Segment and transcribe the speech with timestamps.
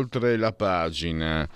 [0.00, 1.48] Oltre la pagina.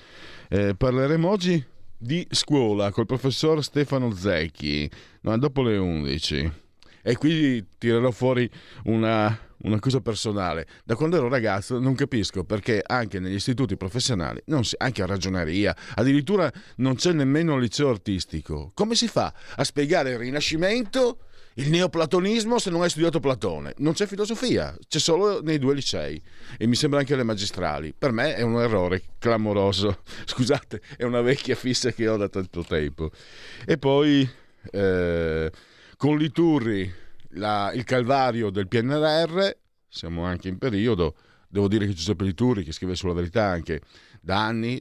[0.49, 1.65] Eh, parleremo oggi
[1.97, 4.89] di scuola col professor Stefano Zecchi,
[5.23, 6.53] no, dopo le 11.
[7.07, 8.49] E qui tirerò fuori
[8.85, 10.67] una, una, cosa personale.
[10.85, 15.77] Da quando ero ragazzo non capisco perché anche negli istituti professionali, si, anche a ragioneria,
[15.97, 18.71] addirittura non c'è nemmeno il liceo artistico.
[18.75, 21.19] Come si fa a spiegare il Rinascimento?
[21.55, 23.75] Il neoplatonismo se non hai studiato Platone.
[23.79, 26.21] Non c'è filosofia, c'è solo nei due licei
[26.59, 27.95] e mi sembra anche alle magistrali.
[27.97, 30.03] Per me è un errore clamoroso.
[30.27, 33.11] Scusate, è una vecchia fissa che ho da tanto tempo.
[33.65, 34.29] E poi
[34.73, 35.53] eh,
[35.97, 36.93] con Liturri
[37.31, 39.49] la, il calvario del PNRR,
[39.89, 41.15] siamo anche in periodo.
[41.49, 43.81] Devo dire che Giuseppe Liturri, che scrive sulla verità anche
[44.21, 44.81] da anni,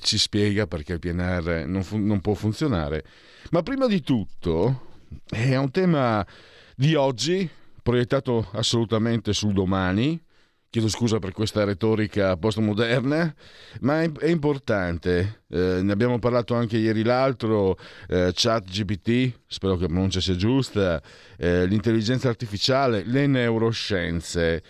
[0.00, 3.04] ci spiega perché il PNR non, fu- non può funzionare.
[3.50, 4.85] Ma prima di tutto,
[5.28, 6.26] è un tema
[6.74, 7.48] di oggi,
[7.82, 10.22] proiettato assolutamente sul domani.
[10.68, 13.34] Chiedo scusa per questa retorica postmoderna,
[13.80, 15.42] ma è, è importante.
[15.48, 20.36] Eh, ne abbiamo parlato anche ieri l'altro, eh, chat GPT, spero che la pronuncia sia
[20.36, 21.00] giusta,
[21.38, 24.62] eh, l'intelligenza artificiale, le neuroscienze.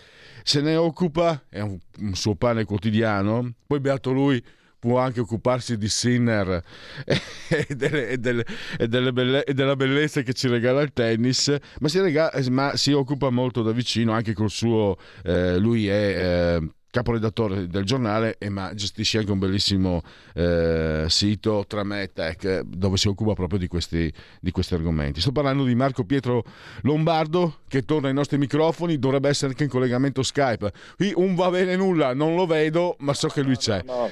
[0.43, 4.41] Se ne occupa, è un, un suo pane quotidiano, poi beato lui
[4.87, 6.63] può anche occuparsi di Sinner
[7.03, 8.45] e, delle, e, delle,
[8.77, 12.77] e, delle belle, e, della bellezza che ci regala il tennis, ma si, regala, ma
[12.77, 14.95] si occupa molto da vicino anche col suo,
[15.25, 20.03] eh, lui è eh, caporedattore del giornale, e ma gestisce anche un bellissimo
[20.33, 25.19] eh, sito Trametech dove si occupa proprio di questi, di questi, argomenti.
[25.19, 26.45] Sto parlando di Marco Pietro
[26.83, 30.71] Lombardo che torna ai nostri microfoni, dovrebbe essere anche in collegamento Skype.
[30.95, 33.83] Qui un va bene nulla, non lo vedo, ma so che lui c'è.
[33.85, 34.11] No, no.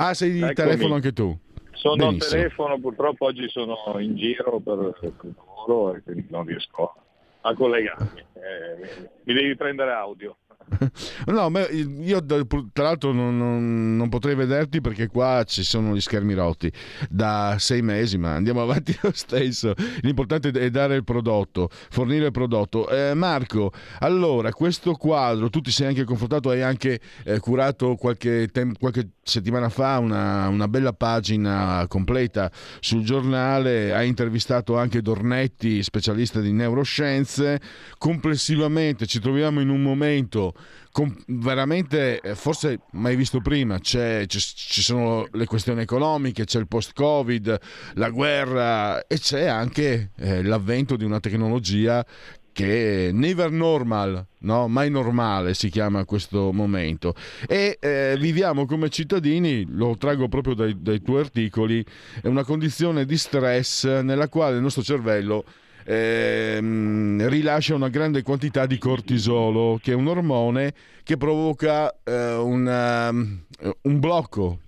[0.00, 1.36] Ah, sei di telefono anche tu?
[1.72, 6.94] Sono al telefono, purtroppo oggi sono in giro per, il lavoro e quindi non riesco
[7.40, 8.20] a collegarmi.
[8.34, 10.36] Eh, mi devi prendere audio.
[11.26, 16.00] No, ma io tra l'altro non, non, non, potrei vederti perché qua ci sono gli
[16.00, 16.70] schermi rotti
[17.08, 19.74] da sei mesi, ma andiamo avanti lo stesso.
[20.00, 22.88] L'importante è dare il prodotto, fornire il prodotto.
[22.88, 28.48] Eh, Marco, allora, questo quadro, tu ti sei anche confrontato, hai anche eh, curato qualche,
[28.48, 32.50] tem- qualche, settimana fa una, una bella pagina completa
[32.80, 37.60] sul giornale, hai intervistato anche Dornetti, specialista di neuroscienze.
[37.98, 40.54] Complessivamente ci troviamo in un momento
[41.26, 46.92] veramente eh, forse mai visto prima c'è, ci sono le questioni economiche c'è il post
[46.92, 47.58] covid
[47.94, 52.04] la guerra e c'è anche eh, l'avvento di una tecnologia
[52.58, 54.66] che never normal, no?
[54.66, 57.14] mai normale si chiama questo momento.
[57.46, 61.84] E eh, viviamo come cittadini, lo traggo proprio dai, dai tuoi articoli,
[62.24, 65.44] una condizione di stress nella quale il nostro cervello
[65.88, 73.08] ehm, rilascia una grande quantità di cortisolo, che è un ormone che provoca eh, una,
[73.08, 74.60] eh, un blocco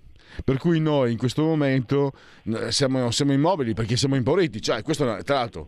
[0.43, 2.13] per cui noi in questo momento
[2.45, 4.61] eh, siamo, siamo, immobili perché siamo impauriti.
[4.61, 5.67] Cioè, questo tra l'altro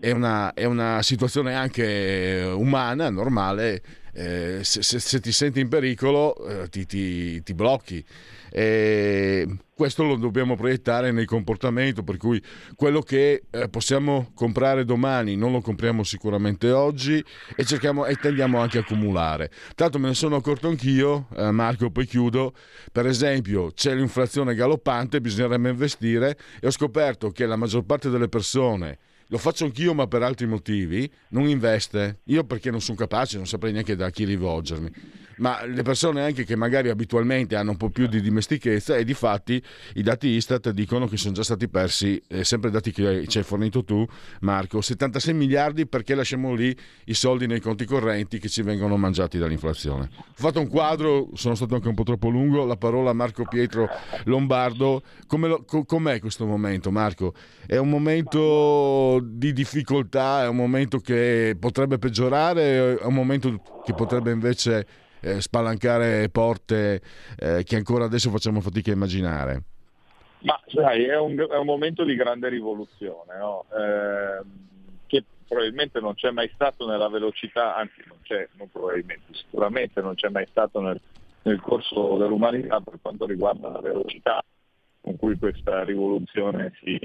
[0.00, 3.82] è una, è una situazione anche umana, normale.
[4.12, 8.04] Eh, se, se, se, ti senti in pericolo eh, ti, ti, ti blocchi.
[8.50, 12.42] E questo lo dobbiamo proiettare nei comportamenti, per cui
[12.74, 17.22] quello che eh, possiamo comprare domani non lo compriamo sicuramente oggi
[17.54, 19.50] e cerchiamo e tendiamo anche a accumulare.
[19.74, 22.54] Tanto me ne sono accorto anch'io, eh, Marco, poi chiudo.
[22.90, 28.28] Per esempio, c'è l'inflazione galoppante, bisognerebbe investire e ho scoperto che la maggior parte delle
[28.28, 32.20] persone lo faccio anch'io ma per altri motivi, non investe.
[32.24, 34.90] Io perché non sono capace, non saprei neanche da chi rivolgermi
[35.36, 39.14] ma le persone anche che magari abitualmente hanno un po' più di dimestichezza e di
[39.14, 39.62] fatti
[39.94, 43.44] i dati Istat dicono che sono già stati persi, eh, sempre dati che ci hai
[43.44, 44.06] fornito tu
[44.40, 46.76] Marco, 76 miliardi perché lasciamo lì
[47.06, 50.10] i soldi nei conti correnti che ci vengono mangiati dall'inflazione.
[50.16, 53.44] Ho fatto un quadro, sono stato anche un po' troppo lungo, la parola a Marco
[53.44, 53.88] Pietro
[54.24, 57.34] Lombardo, lo, com'è questo momento Marco?
[57.66, 63.94] È un momento di difficoltà, è un momento che potrebbe peggiorare, è un momento che
[63.94, 64.86] potrebbe invece
[65.20, 67.00] eh, spalancare porte
[67.38, 69.62] eh, che ancora adesso facciamo fatica a immaginare.
[70.40, 73.64] Ma sai, è un, è un momento di grande rivoluzione, no?
[73.70, 74.44] eh,
[75.06, 80.14] che probabilmente non c'è mai stato nella velocità, anzi non c'è, non probabilmente, sicuramente non
[80.14, 81.00] c'è mai stato nel,
[81.42, 84.42] nel corso dell'umanità per quanto riguarda la velocità
[85.00, 86.98] con cui questa rivoluzione si,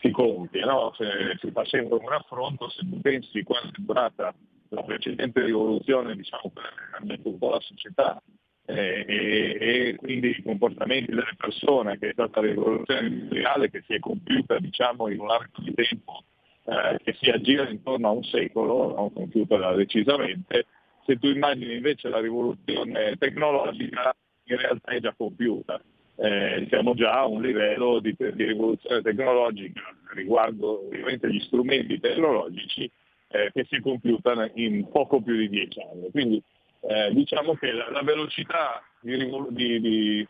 [0.00, 0.64] si compie.
[0.64, 0.92] No?
[0.96, 4.34] Se, si fa un raffronto, se tu pensi quanto è durata
[4.70, 8.22] la precedente rivoluzione, diciamo, per cambiare un po' la società
[8.66, 13.82] eh, e, e, quindi i comportamenti delle persone, che è stata la rivoluzione industriale che
[13.86, 16.24] si è compiuta diciamo, in un arco di tempo
[16.64, 20.66] eh, che si aggira intorno a un secolo, non compiuta decisamente,
[21.06, 24.14] se tu immagini invece la rivoluzione tecnologica
[24.44, 25.80] in realtà è già compiuta
[26.20, 29.82] eh, siamo già a un livello di, di, rivoluzione tecnologica
[30.14, 32.90] riguardo ovviamente gli strumenti tecnologici
[33.28, 36.10] eh, che si compiuta in poco più di dieci anni.
[36.10, 36.42] Quindi
[36.80, 39.16] eh, diciamo che la, la velocità di,
[39.50, 40.26] di, di,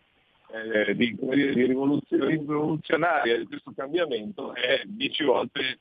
[0.52, 1.16] eh, di
[1.64, 5.78] rivoluzionaria di questo cambiamento è 10 volte,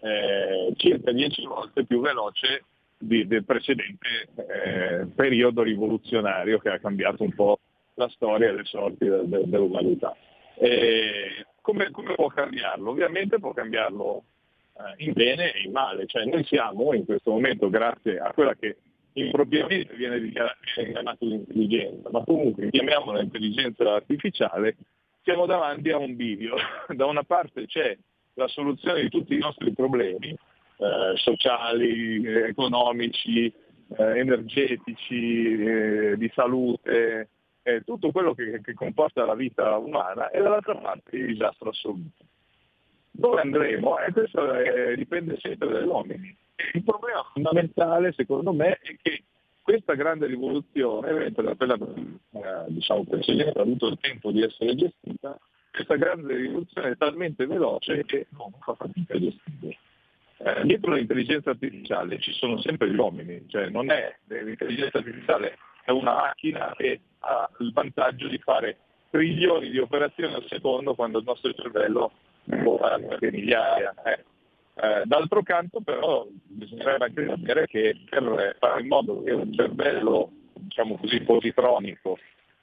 [0.00, 2.62] eh, circa 10 volte più veloce
[2.96, 7.58] del precedente eh, periodo rivoluzionario che ha cambiato un po'
[7.98, 10.16] la storia e le sorti dell'umanità.
[10.54, 12.90] E come, come, può cambiarlo?
[12.90, 14.22] Ovviamente può cambiarlo
[14.74, 18.54] eh, in bene e in male, cioè noi siamo in questo momento, grazie a quella
[18.54, 18.76] che
[19.12, 24.76] impropriamente viene chiamata l'intelligenza, ma comunque chiamiamola intelligenza artificiale,
[25.22, 26.54] siamo davanti a un bivio.
[26.94, 27.96] Da una parte c'è
[28.34, 33.52] la soluzione di tutti i nostri problemi eh, sociali, economici,
[33.96, 37.28] eh, energetici, eh, di salute,
[37.68, 42.24] eh, tutto quello che, che, comporta la vita umana e dall'altra parte il disastro assoluto.
[43.10, 43.98] Dove andremo?
[43.98, 46.34] Eh, questo eh, dipende sempre dagli uomini.
[46.72, 49.22] Il problema fondamentale secondo me è che
[49.62, 54.74] questa grande rivoluzione, mentre la quella eh, diciamo, precedente ha avuto il tempo di essere
[54.74, 55.38] gestita,
[55.70, 59.78] questa grande rivoluzione è talmente veloce che non fa fatica a gestire.
[60.38, 65.90] Eh, dietro l'intelligenza artificiale ci sono sempre gli uomini, cioè non è l'intelligenza artificiale è
[65.90, 68.76] una macchina che ha il vantaggio di fare
[69.08, 72.12] trilioni di operazioni al secondo quando il nostro cervello
[72.44, 73.94] può fare anche migliaia.
[74.04, 74.24] Eh.
[74.80, 80.30] Eh, d'altro canto però bisognerebbe anche sapere che per fare in modo che un cervello
[80.52, 82.18] diciamo così positronico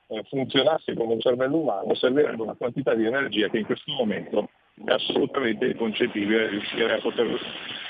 [0.07, 4.49] eh, funzionasse come un cervello umano servirebbe una quantità di energia che in questo momento
[4.85, 7.39] è assolutamente inconcepibile riuscire a poter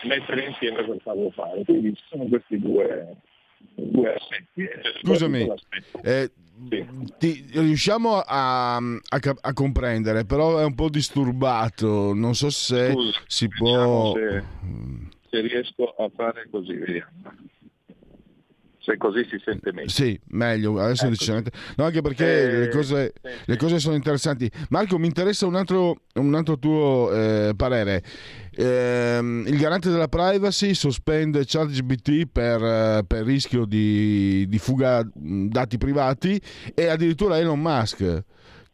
[0.03, 1.63] mettere insieme per farlo fare.
[1.65, 3.17] Quindi ci sono questi due,
[3.73, 4.67] due aspetti.
[5.03, 5.47] Scusami,
[6.03, 6.31] eh,
[7.17, 13.19] ti, riusciamo a, a, a, comprendere, però è un po' disturbato, non so se Scusa,
[13.27, 14.13] si può...
[14.13, 14.43] Se,
[15.29, 17.09] se riesco a fare così, vediamo
[18.85, 19.89] se così si sente meglio.
[19.89, 21.49] Sì, meglio, adesso ecco.
[21.75, 24.49] No, anche perché eh, le, cose, sì, le, cose, sono interessanti.
[24.69, 28.03] Marco, mi interessa un altro, un altro tuo eh, parere.
[28.57, 35.77] Eh, il garante della privacy sospende ChatGPT per, eh, per rischio di, di fuga dati
[35.77, 36.39] privati
[36.73, 38.23] e addirittura Elon Musk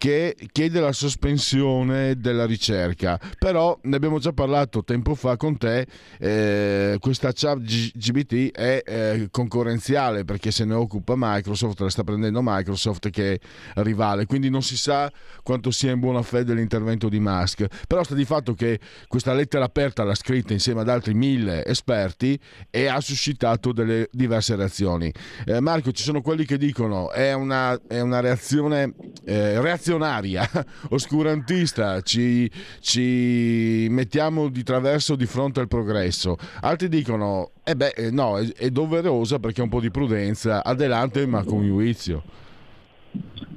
[0.02, 3.20] che chiede la sospensione della ricerca.
[3.38, 5.86] Però ne abbiamo già parlato tempo fa con te,
[6.18, 12.40] eh, questa chat GBT è eh, concorrenziale perché se ne occupa Microsoft, la sta prendendo
[12.42, 13.40] Microsoft che è
[13.84, 15.12] rivale, quindi non si sa
[15.44, 17.68] quanto sia in buona fede l'intervento di Musk.
[17.86, 22.40] Però sta di fatto che questa lettera aperta l'ha scritta insieme ad altri mille esperti
[22.72, 25.14] e ha suscitato delle diverse reazioni.
[25.46, 30.44] Eh, Marco, ci sono quelli che dicono è una, è una reazione, eh, reazione reazionaria,
[30.92, 36.38] oscurantista, ci, ci, mettiamo di traverso di fronte al progresso.
[36.62, 41.26] Altri dicono, eh beh, eh, no, è, è doverosa perché un po' di prudenza, adelante
[41.26, 42.24] ma con giudizio.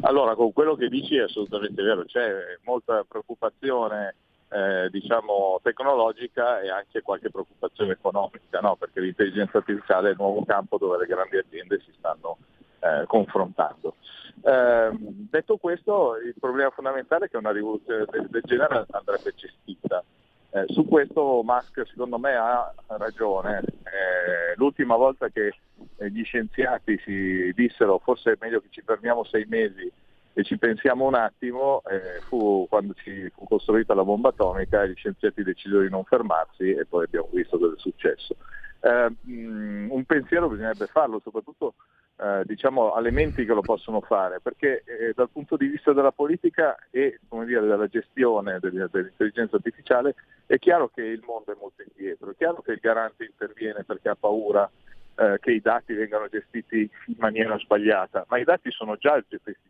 [0.01, 2.29] Allora, con quello che dici è assolutamente vero, c'è
[2.65, 4.17] molta preoccupazione
[4.51, 8.77] eh, diciamo, tecnologica e anche qualche preoccupazione economica, no?
[8.77, 12.37] perché l'intelligenza artificiale è il nuovo campo dove le grandi aziende si stanno
[12.81, 13.95] eh, confrontando.
[14.43, 14.91] Eh,
[15.31, 20.03] detto questo, il problema fondamentale è che una rivoluzione del, del genere andrebbe gestita.
[20.51, 23.61] Eh, su questo Musk secondo me ha ragione.
[23.61, 25.55] Eh, l'ultima volta che
[25.97, 29.91] eh, gli scienziati si dissero forse è meglio che ci fermiamo sei mesi
[30.37, 34.91] e ci pensiamo un attimo, eh, fu quando ci fu costruita la bomba atomica e
[34.91, 38.37] gli scienziati decisero di non fermarsi e poi abbiamo visto cosa è successo.
[38.81, 41.75] Eh, mh, un pensiero bisognerebbe farlo, soprattutto
[42.17, 46.13] eh, diciamo, alle menti che lo possono fare, perché eh, dal punto di vista della
[46.13, 50.15] politica e dire, della gestione dell'intelligenza artificiale
[50.47, 54.11] è chiaro che il mondo è molto indietro, è chiaro che il garante interviene perché
[54.11, 54.71] ha paura
[55.17, 59.23] eh, che i dati vengano gestiti in maniera sbagliata, ma i dati sono già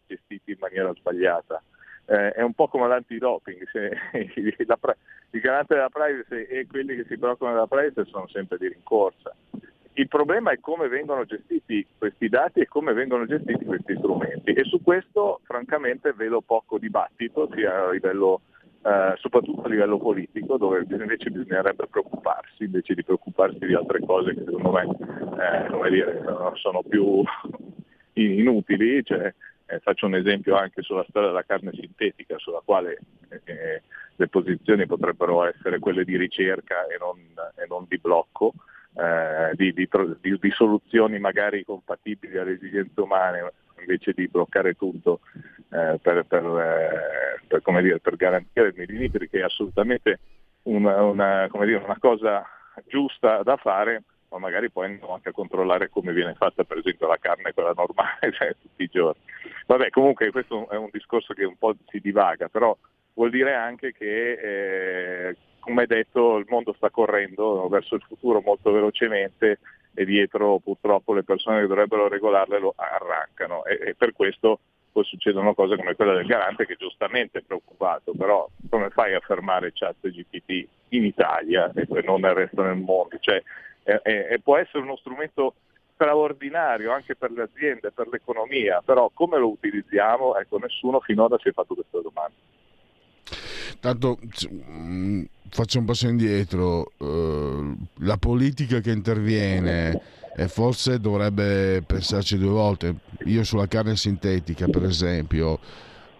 [0.06, 1.62] gestiti in maniera sbagliata.
[2.06, 3.66] Eh, è un po' come l'antidoping,
[4.12, 9.34] il garante della privacy e quelli che si preoccupano della privacy sono sempre di rincorsa.
[9.94, 14.64] Il problema è come vengono gestiti questi dati e come vengono gestiti questi strumenti e
[14.64, 18.40] su questo francamente vedo poco dibattito sia a livello
[18.84, 24.34] eh, soprattutto a livello politico, dove invece bisognerebbe preoccuparsi, invece di preoccuparsi di altre cose
[24.34, 26.22] che secondo me eh, dire,
[26.54, 27.22] sono più
[28.12, 29.02] inutili.
[29.02, 29.32] Cioè,
[29.66, 32.98] eh, faccio un esempio anche sulla storia della carne sintetica, sulla quale
[33.44, 33.82] eh,
[34.16, 37.16] le posizioni potrebbero essere quelle di ricerca e non,
[37.56, 38.52] e non di blocco.
[38.96, 39.88] Eh, di, di,
[40.20, 45.18] di, soluzioni magari compatibili alle esigenze umane, invece di bloccare tutto
[45.70, 50.20] eh, per, per, eh, per, dire, per, garantire il made in Italy, che è assolutamente
[50.62, 52.46] una, una, dire, una, cosa
[52.86, 57.08] giusta da fare, ma magari poi andiamo anche a controllare come viene fatta per esempio
[57.08, 59.20] la carne, quella normale, cioè, tutti i giorni.
[59.66, 62.76] Vabbè, comunque questo è un discorso che un po' si divaga, però
[63.14, 68.70] vuol dire anche che, eh, come detto, il mondo sta correndo verso il futuro molto
[68.70, 69.58] velocemente
[69.94, 74.58] e dietro purtroppo le persone che dovrebbero regolarle lo arrancano e, e per questo
[74.94, 79.20] poi succedono cose come quella del garante che giustamente è preoccupato, però come fai a
[79.20, 83.16] fermare chat GPT in Italia e non nel resto del mondo?
[83.18, 83.42] Cioè,
[83.82, 85.54] e, e può essere uno strumento
[85.94, 90.36] straordinario anche per le aziende, per l'economia, però come lo utilizziamo?
[90.36, 92.34] Ecco, nessuno finora si è fatto questa domanda.
[93.84, 94.18] Tanto
[94.50, 100.00] mm, faccio un passo indietro, uh, la politica che interviene
[100.34, 102.94] e forse dovrebbe pensarci due volte.
[103.26, 105.58] Io sulla carne sintetica, per esempio,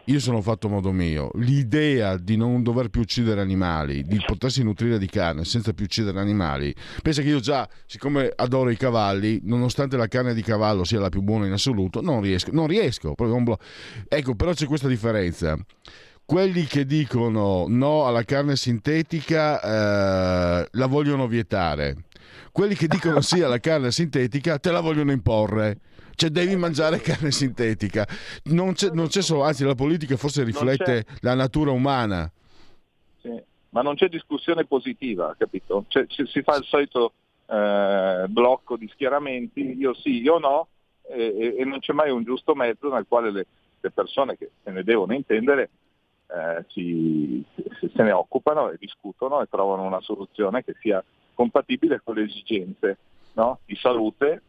[0.05, 1.31] io sono fatto a modo mio.
[1.37, 6.21] L'idea di non dover più uccidere animali, di potersi nutrire di carne senza più uccidere
[6.21, 11.01] animali, pensa che io già, siccome adoro i cavalli, nonostante la carne di cavallo sia
[11.01, 12.51] la più buona in assoluto, non riesco.
[12.53, 13.15] Non riesco
[14.07, 15.59] ecco, però c'è questa differenza
[16.27, 22.05] quelli che dicono no alla carne sintetica eh, la vogliono vietare.
[22.51, 25.79] Quelli che dicono sì alla carne sintetica te la vogliono imporre.
[26.17, 28.07] Cioè devi mangiare carne sintetica.
[28.45, 32.31] Non c'è, non c'è solo, anzi la politica forse riflette la natura umana.
[33.21, 35.85] Sì, ma non c'è discussione positiva, capito?
[35.89, 37.15] Cioè, si fa il solito
[37.47, 40.69] eh, blocco di schieramenti, io sì, io no,
[41.03, 43.47] e, e, non c'è mai un giusto mezzo nel quale le,
[43.81, 45.71] le persone che se ne devono intendere
[46.35, 51.03] eh, si, se ne occupano e discutono e trovano una soluzione che sia
[51.35, 52.99] compatibile con le esigenze
[53.35, 53.61] no?
[53.65, 54.43] di salute,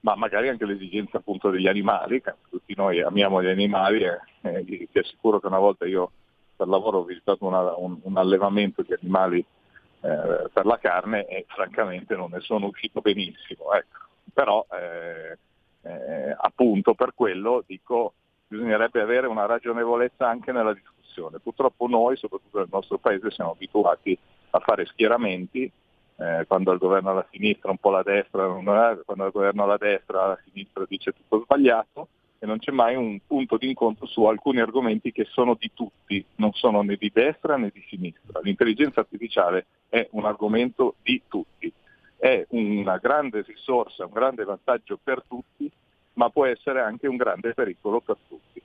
[0.00, 4.20] ma magari anche le esigenze appunto degli animali, che tutti noi amiamo gli animali e
[4.42, 6.10] eh, ti assicuro che una volta io
[6.54, 11.44] per lavoro ho visitato una, un, un, allevamento di animali eh, per la carne e
[11.48, 13.72] francamente non ne sono uscito benissimo.
[13.72, 14.04] Ecco.
[14.32, 15.38] Però eh,
[15.82, 18.14] eh appunto per quello dico
[18.48, 21.38] bisognerebbe avere una ragionevolezza anche nella discussione situazione.
[21.38, 24.16] Purtroppo noi, soprattutto nel nostro paese, siamo abituati
[24.50, 25.70] a fare schieramenti,
[26.18, 30.28] eh, quando il governo alla sinistra un po' la destra, quando il governo alla destra
[30.28, 32.08] la sinistra dice tutto sbagliato
[32.38, 36.24] e non c'è mai un punto di incontro su alcuni argomenti che sono di tutti,
[36.36, 38.40] non sono né di destra né di sinistra.
[38.42, 41.72] L'intelligenza artificiale è un argomento di tutti,
[42.16, 45.70] è una grande risorsa, un grande vantaggio per tutti,
[46.14, 48.62] ma può essere anche un grande pericolo per tutti.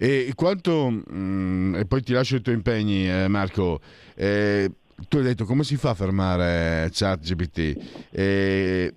[0.00, 3.80] E quanto, mh, mm, e poi ti lascio i tuoi impegni, eh, Marco.
[4.14, 4.70] Eh,
[5.08, 7.76] tu hai detto come si fa a fermare ChatGPT?
[8.10, 8.94] Eh,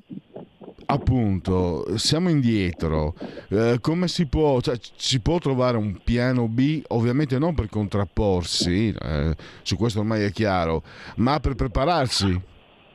[0.85, 3.15] appunto, siamo indietro.
[3.49, 6.83] Eh, come si può, cioè, si può trovare un piano B?
[6.89, 10.83] Ovviamente non per contrapporsi, eh, su questo ormai è chiaro,
[11.15, 12.49] ma per prepararsi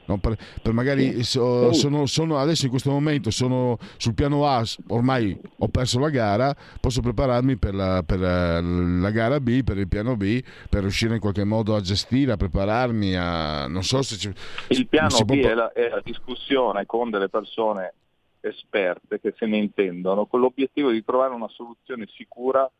[0.07, 4.63] No, per, per, magari so, sono, sono, adesso in questo momento sono sul piano A,
[4.89, 9.89] ormai ho perso la gara, posso prepararmi per la, per la, gara B, per il
[9.89, 14.17] piano B, per riuscire in qualche modo a gestire, a prepararmi, a non so se
[14.17, 14.33] ci,
[14.69, 15.51] Il piano B può...
[15.51, 17.93] è, la, è la discussione con delle persone
[18.41, 22.71] esperte che se ne intendono, con l'obiettivo di trovare una soluzione sicura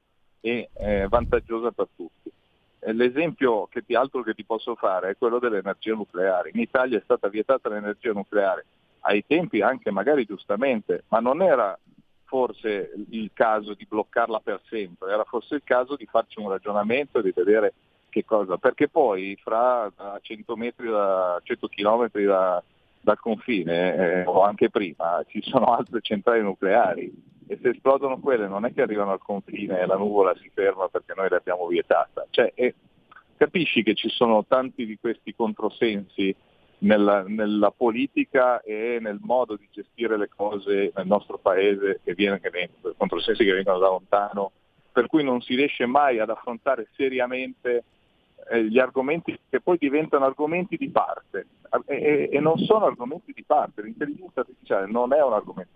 [0.41, 2.31] e eh, vantaggiosa per tutti.
[2.81, 6.51] L'esempio che ti, altro che ti posso fare è quello dell'energia nucleare.
[6.53, 8.67] In Italia è stata vietata l'energia nucleare,
[9.01, 11.77] ai tempi anche magari giustamente, ma non era
[12.25, 17.19] forse il caso di bloccarla per sempre, era forse il caso di farci un ragionamento
[17.19, 17.75] e di vedere
[18.09, 19.91] che cosa, perché poi fra
[20.21, 22.63] 100 metri da 100 km da,
[23.01, 27.13] dal confine eh, o anche prima ci sono altre centrali nucleari
[27.47, 30.89] e se esplodono quelle non è che arrivano al confine e la nuvola si ferma
[30.89, 32.27] perché noi l'abbiamo vietata.
[32.31, 32.75] Cioè, e
[33.37, 36.35] capisci che ci sono tanti di questi controsensi
[36.79, 42.41] nella, nella, politica e nel modo di gestire le cose nel nostro paese che viene,
[42.41, 44.53] che viene controsensi che vengono da lontano,
[44.93, 47.85] per cui non si riesce mai ad affrontare seriamente
[48.51, 51.47] eh, gli argomenti che poi diventano argomenti di parte
[51.87, 55.76] e, e, non sono argomenti di parte, l'intelligenza artificiale non è un argomento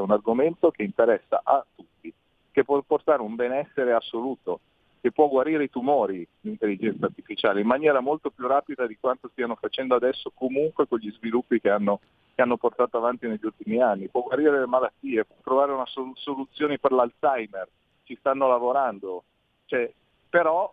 [0.00, 2.12] è un argomento che interessa a tutti,
[2.50, 4.60] che può portare un benessere assoluto
[5.00, 9.54] che può guarire i tumori l'intelligenza artificiale in maniera molto più rapida di quanto stiano
[9.54, 12.00] facendo adesso comunque con gli sviluppi che hanno,
[12.34, 16.12] che hanno portato avanti negli ultimi anni, può guarire le malattie, può trovare una sol-
[16.16, 17.68] soluzione per l'Alzheimer,
[18.04, 19.22] ci stanno lavorando,
[19.66, 19.90] cioè,
[20.28, 20.72] però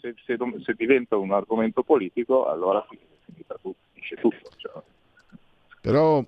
[0.00, 4.50] se, se, se, diventa un argomento politico allora finisce tutto.
[4.56, 4.72] Cioè.
[5.82, 6.24] Però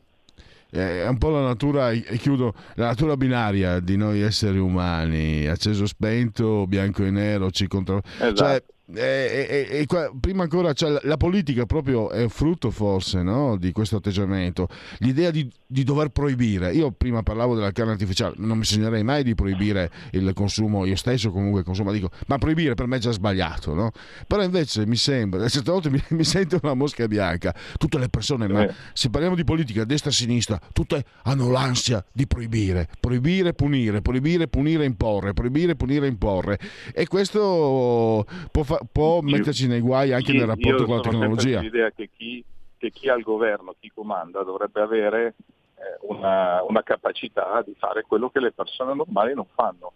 [0.73, 5.85] è un po' la natura, e chiudo, la natura binaria di noi esseri umani, acceso
[5.87, 8.03] spento, bianco e nero, ci controllo.
[8.17, 8.35] Esatto.
[8.35, 13.57] Cioè, e, e, e, prima ancora cioè, la politica proprio è frutto forse no?
[13.57, 18.59] di questo atteggiamento l'idea di, di, dover proibire io prima parlavo della carne artificiale non
[18.59, 22.89] mi segnerei mai di proibire il consumo io stesso comunque consumo dico ma proibire per
[22.89, 23.93] me è già sbagliato no?
[24.27, 28.49] però invece mi sembra certe volte mi, mi sento una mosca bianca tutte le persone
[28.49, 34.03] ma se parliamo di politica destra e sinistra tutte hanno l'ansia di proibire proibire punire
[34.03, 36.59] proibire punire imporre proibire punire imporre
[36.93, 41.03] e questo può fare può io, metterci nei guai anche io, nel rapporto con la
[41.03, 41.57] tecnologia.
[41.57, 42.45] Io l'idea che chi,
[42.77, 45.35] che chi al governo, chi comanda, dovrebbe avere
[45.75, 49.93] eh, una, una, capacità di fare quello che le persone normali non fanno.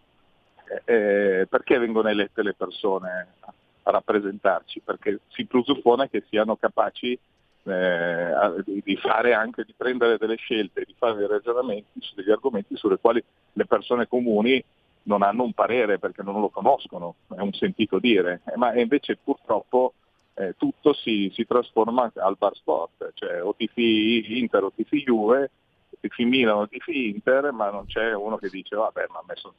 [0.68, 3.52] Eh, eh, perché vengono elette le persone a,
[3.83, 4.80] a rappresentarci?
[4.85, 7.18] Perché si presuppone che siano capaci
[7.66, 12.76] eh, di fare anche, di prendere delle scelte, di fare dei ragionamenti su degli argomenti
[12.76, 14.62] sulle quali le persone comuni
[15.06, 19.16] non hanno un parere perché non lo conoscono, è un sentito dire, eh, ma invece
[19.16, 19.94] purtroppo
[20.34, 25.50] eh, tutto si, si, trasforma al bar sport, cioè o tifi Inter o tifi Juve,
[25.90, 29.25] o tifi Milano o tifi Inter, ma non c'è uno che dice vabbè ma ha
[29.26, 29.54] messo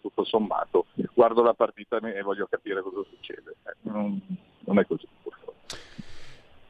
[0.00, 3.56] tutto sommato, guardo la partita e voglio capire cosa succede.
[3.64, 4.20] Eh, non,
[4.60, 5.54] non, è così purtroppo.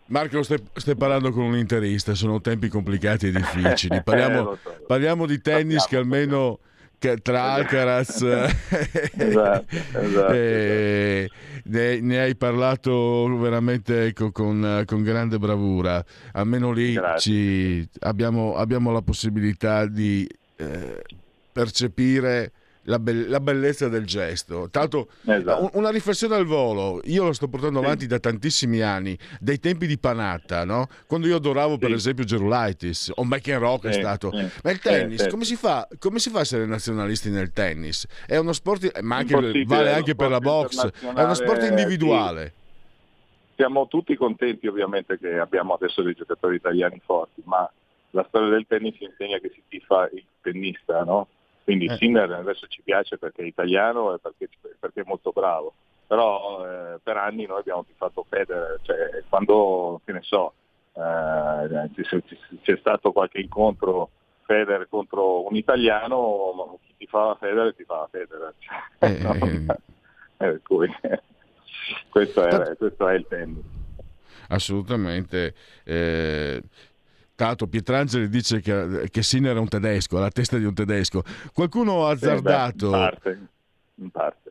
[0.06, 4.02] Marco, stai, stai, parlando con un interista, sono tempi complicati e difficili.
[4.02, 6.58] Parliamo, eh, so, parliamo di tennis Sappiamo, che almeno
[6.98, 8.22] tra Alcaraz
[9.16, 11.30] esatto, esatto, e
[11.64, 16.04] ne, ne, hai parlato veramente ecco, con, con, grande bravura.
[16.32, 21.02] Almeno lì ci, abbiamo, abbiamo, la possibilità di eh,
[21.52, 22.52] percepire
[22.86, 24.68] la, be- la, bellezza del gesto.
[24.70, 25.70] Tanto esatto.
[25.74, 28.06] una riflessione al volo, io lo sto portando avanti sì.
[28.08, 30.88] da tantissimi anni, dai tempi di Panatta, no?
[31.06, 31.78] quando io adoravo sì.
[31.78, 33.86] per esempio Gerulaitis o McEnroe sì.
[33.88, 34.30] è stato.
[34.30, 38.06] Ma il tennis, come si, fa, come, si fa, a essere nazionalisti nel tennis?
[38.26, 42.52] È uno sport, ma anche, vale anche per la box, è uno sport individuale.
[43.56, 47.68] Siamo tutti contenti ovviamente che abbiamo adesso dei giocatori italiani forti, ma
[48.10, 51.28] la storia del tennis insegna che si tifa il tennista, no?
[51.66, 51.96] Quindi eh.
[51.96, 54.48] Sinner adesso ci piace perché è italiano e perché,
[54.78, 55.74] perché è molto bravo.
[56.06, 60.52] Però eh, per anni noi abbiamo tifato Federer, cioè, quando, che ne so,
[60.92, 61.90] eh,
[62.62, 64.10] c'è stato qualche incontro
[64.42, 68.54] Federer contro un italiano, chi ti fa Federer ti fa Federer.
[69.00, 69.34] Eh, no?
[69.34, 70.60] Eh, eh.
[70.62, 70.88] cui,
[72.10, 73.64] questo, è, questo, è, il tennis.
[74.50, 75.52] Assolutamente.
[75.82, 76.62] Eh,
[77.36, 81.22] Tanto Pietrangeli dice che, che Sinner è un tedesco, ha la testa di un tedesco.
[81.52, 82.86] Qualcuno ha azzardato...
[82.86, 83.48] in parte.
[83.96, 84.45] In parte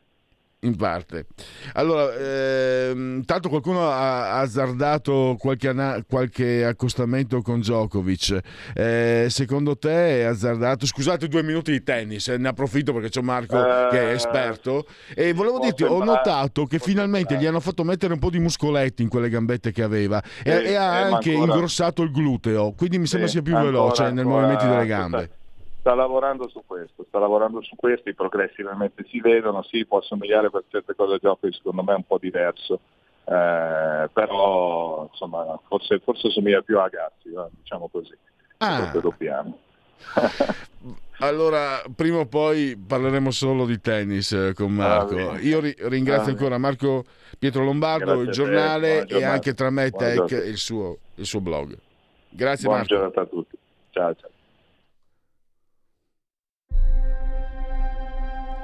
[0.65, 1.28] in parte.
[1.73, 8.39] Allora, ehm, tanto qualcuno ha azzardato qualche, ana- qualche accostamento con Djokovic.
[8.73, 10.86] Eh, secondo te è azzardato?
[10.86, 14.86] Scusate due minuti di tennis, eh, ne approfitto perché c'è Marco eh, che è esperto.
[15.13, 19.01] E volevo dirti, ho notato che finalmente gli hanno fatto mettere un po' di muscoletti
[19.04, 21.54] in quelle gambette che aveva e, e ha eh, anche ancora...
[21.54, 25.30] ingrossato il gluteo, quindi mi sembra sia più ancora, veloce ancora, nel movimento delle gambe
[25.86, 30.00] sta lavorando su questo, sta lavorando su questo, i progressi veramente si vedono, sì, può
[30.00, 32.80] assomigliare per certe cose a giochi secondo me è un po' diverso,
[33.26, 38.17] eh, però insomma forse, forse assomiglia più a Gassi, eh, diciamo così,
[38.58, 38.91] ah.
[39.00, 39.60] dobbiamo.
[41.19, 45.30] Allora, prima o poi parleremo solo di tennis eh, con Marco.
[45.30, 47.06] Ah, Io ri- ringrazio ah, ancora Marco
[47.39, 51.74] Pietro Lombardo, il giornale e anche tra me e Tech il suo, il suo blog.
[52.28, 52.95] Grazie Buona Marco.
[52.95, 53.58] giornata a tutti.
[53.91, 54.30] Ciao ciao.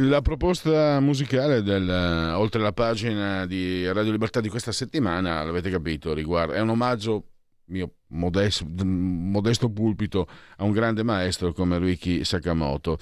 [0.00, 1.88] La proposta musicale del,
[2.36, 7.24] oltre la pagina di Radio Libertà di questa settimana, l'avete capito, riguarda, è un omaggio
[7.64, 12.96] mio modesto, modesto pulpito a un grande maestro come Ryuki Sakamoto.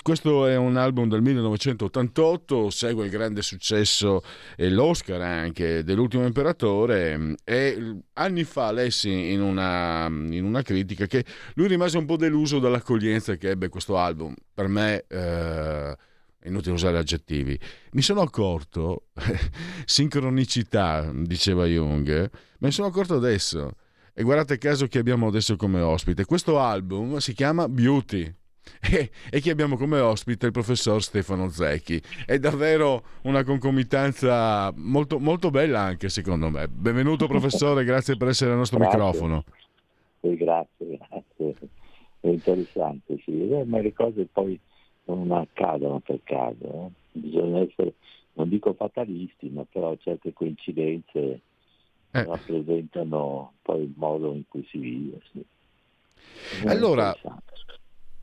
[0.00, 4.22] Questo è un album del 1988, segue il grande successo
[4.54, 11.24] e l'Oscar anche dell'ultimo imperatore e anni fa lessi in una, in una critica che
[11.54, 14.32] lui rimase un po' deluso dall'accoglienza che ebbe questo album.
[14.54, 15.04] Per me...
[15.08, 15.96] Eh,
[16.44, 17.58] inutile usare aggettivi.
[17.92, 19.08] Mi sono accorto,
[19.84, 23.72] sincronicità, diceva Jung, me ne sono accorto adesso.
[24.14, 26.26] E guardate caso che abbiamo adesso come ospite.
[26.26, 28.34] Questo album si chiama Beauty.
[28.84, 32.00] E, e chi abbiamo come ospite il professor Stefano Zecchi.
[32.26, 36.68] È davvero una concomitanza molto, molto bella anche secondo me.
[36.68, 38.98] Benvenuto professore, grazie per essere al nostro grazie.
[38.98, 39.44] microfono.
[40.20, 41.68] Sì, grazie, grazie.
[42.20, 43.50] È interessante, sì.
[43.50, 44.58] Eh, ma le cose poi
[45.04, 46.64] non accadono per caso.
[47.12, 47.18] Eh?
[47.20, 47.94] Bisogna essere,
[48.34, 51.40] non dico fatalisti, ma però certe coincidenze
[52.10, 52.24] eh.
[52.24, 55.20] rappresentano poi il modo in cui si vive.
[55.32, 55.44] Sì.
[56.66, 57.14] Allora,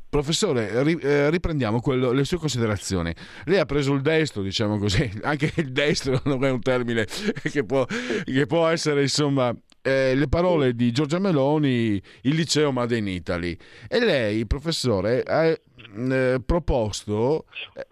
[0.10, 3.14] Professore, eh, riprendiamo quello, le sue considerazioni.
[3.46, 7.06] Lei ha preso il destro, diciamo così, anche il destro non è un termine
[7.44, 12.98] che può, che può essere, insomma, eh, le parole di Giorgia Meloni, il liceo Made
[12.98, 13.56] in Italy.
[13.88, 17.86] E lei, professore, ha eh, proposto eh,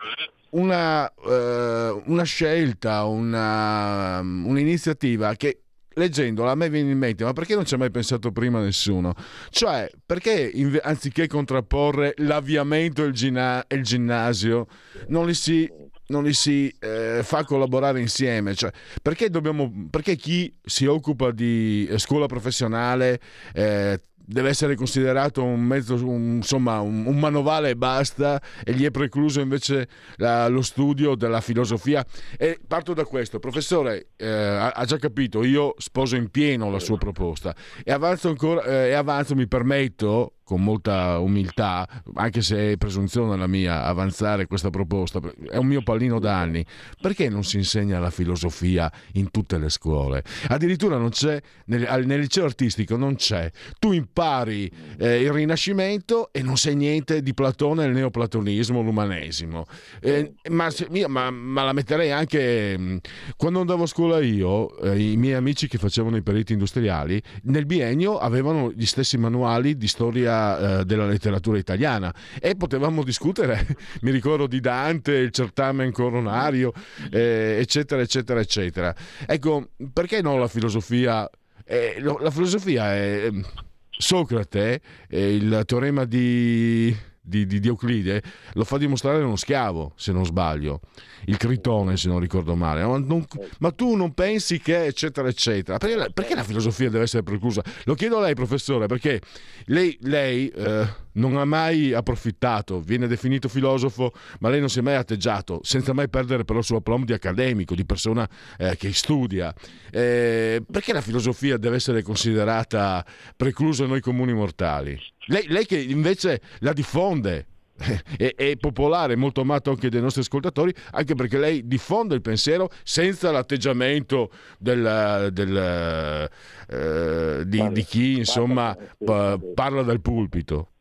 [0.51, 5.61] una, eh, una scelta, una, un'iniziativa che
[5.97, 9.13] leggendola a me viene in mente, ma perché non ci ha mai pensato prima nessuno?
[9.49, 10.51] Cioè, perché
[10.83, 14.67] anziché contrapporre l'avviamento e il, gina- il ginnasio,
[15.07, 15.69] non li si,
[16.07, 18.55] non li si eh, fa collaborare insieme?
[18.55, 23.19] Cioè, perché, dobbiamo, perché chi si occupa di scuola professionale
[23.53, 28.83] eh, deve essere considerato un mezzo, un, insomma, un, un, manovale e basta, e gli
[28.83, 32.05] è precluso invece la, lo studio della filosofia.
[32.37, 36.97] E parto da questo, professore, eh, ha, già capito, io sposo in pieno la sua
[36.97, 42.77] proposta e avanzo ancora, eh, e avanzo, mi permetto con molta umiltà, anche se è
[42.77, 46.65] presunzione la mia avanzare questa proposta, è un mio pallino da anni,
[47.01, 50.23] perché non si insegna la filosofia in tutte le scuole?
[50.47, 53.51] Addirittura non c'è, nel, nel liceo artistico non c'è.
[53.77, 59.65] Tu impari eh, il Rinascimento e non sai niente di Platone, il neoplatonismo, l'umanesimo.
[59.99, 60.69] Eh, ma,
[61.07, 62.77] ma, ma, la metterei anche...
[62.77, 62.97] Mm,
[63.35, 67.65] quando andavo a scuola io, eh, i miei amici che facevano i periti industriali, nel
[67.65, 70.35] biennio avevano gli stessi manuali di storia
[70.79, 73.65] eh, della letteratura italiana e potevamo discutere,
[74.01, 76.73] mi ricordo di Dante, il certamen coronario,
[77.11, 78.95] eh, eccetera, eccetera, eccetera.
[79.25, 81.29] Ecco, perché no la filosofia?
[81.65, 83.45] Eh, la filosofia è ehm,
[83.89, 86.95] Socrate, il teorema di
[87.27, 90.79] di, di, di, Euclide lo fa dimostrare uno schiavo, se non sbaglio,
[91.25, 92.85] il Critone, se non ricordo male.
[92.85, 93.25] Ma, non,
[93.59, 95.77] ma tu non pensi che, eccetera, eccetera.
[95.77, 97.61] Perché la, perché la, filosofia deve essere preclusa?
[97.83, 99.19] Lo chiedo a lei, professore, perché
[99.65, 104.81] lei, lei eh, non ha mai approfittato, viene definito filosofo, ma lei non si è
[104.81, 108.93] mai atteggiato, senza mai perdere però il suo aplomb di accademico, di persona eh, che
[108.93, 109.53] studia.
[109.91, 114.97] Eh, perché la filosofia deve essere considerata preclusa a noi comuni mortali?
[115.27, 117.47] Lei, lei che invece la diffonde,
[118.17, 122.69] è, è, popolare, molto amato anche dai nostri ascoltatori, anche perché lei diffonde il pensiero
[122.83, 126.29] senza l'atteggiamento del, del,
[126.69, 130.71] eh, di, di, chi insomma pa, parla dal pulpito.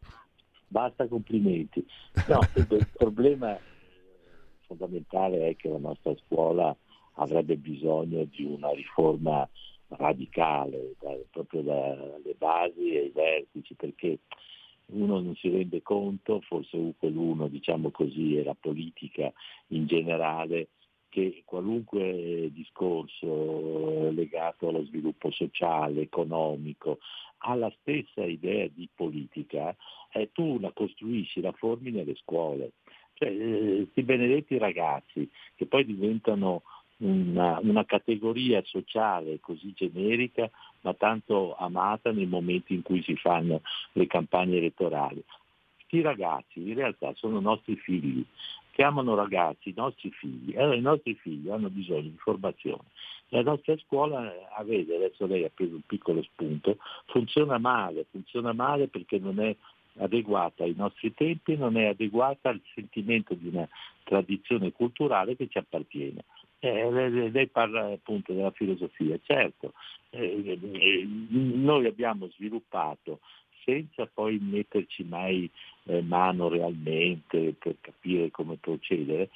[0.69, 1.85] Basta complimenti.
[2.29, 3.59] No, il problema
[4.67, 6.77] fondamentale è che la nostra scuola
[7.15, 9.49] avrebbe bisogno di una riforma
[9.89, 14.19] radicale, da, proprio dalle basi ai vertici, perché
[14.87, 19.33] uno non si rende conto, forse quello diciamo così, è la politica
[19.69, 20.69] in generale,
[21.09, 26.99] che qualunque discorso legato allo sviluppo sociale, economico,
[27.39, 29.75] ha la stessa idea di politica,
[30.13, 32.73] eh, tu la costruisci, la formi nelle scuole.
[33.15, 36.63] Cioè, eh, questi benedetti ragazzi che poi diventano
[36.99, 43.61] una, una, categoria sociale così generica ma tanto amata nei momenti in cui si fanno
[43.93, 45.23] le campagne elettorali.
[45.75, 48.25] Questi ragazzi in realtà sono nostri figli,
[48.73, 52.85] chiamano ragazzi i nostri figli, allora i nostri figli hanno bisogno di formazione.
[53.31, 58.53] La nostra scuola, a vedere, adesso lei ha preso un piccolo spunto, funziona male, funziona
[58.53, 59.55] male perché non è
[59.99, 63.69] adeguata ai nostri tempi, non è adeguata al sentimento di una
[64.05, 66.25] tradizione culturale che ci appartiene.
[66.59, 66.91] Eh,
[67.31, 69.75] lei, parla appunto della filosofia, certo,
[70.11, 73.21] eh, eh, noi abbiamo sviluppato
[73.63, 75.51] senza poi metterci mai
[75.85, 79.29] eh, mano realmente per capire come procedere,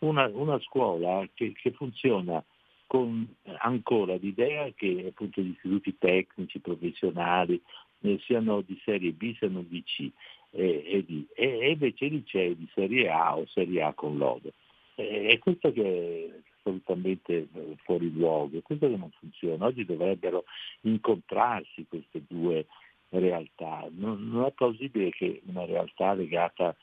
[0.00, 2.42] una, una scuola che, che, funziona
[2.86, 3.26] con
[3.58, 7.60] ancora l'idea che appunto gli istituti tecnici, professionali,
[8.02, 10.10] eh, siano di serie B, siano di C
[10.50, 14.16] e, e, di, e, e invece i licei di serie A o serie A con
[14.16, 14.52] lode.
[14.94, 19.66] È questo che assolutamente eh, fuori luogo, questo che non funziona.
[19.66, 20.44] Oggi dovrebbero
[20.82, 22.66] incontrarsi queste due
[23.10, 23.88] realtà.
[23.90, 26.76] Non, non è plausibile che una realtà legata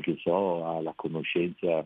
[0.00, 1.84] che so, alla conoscenza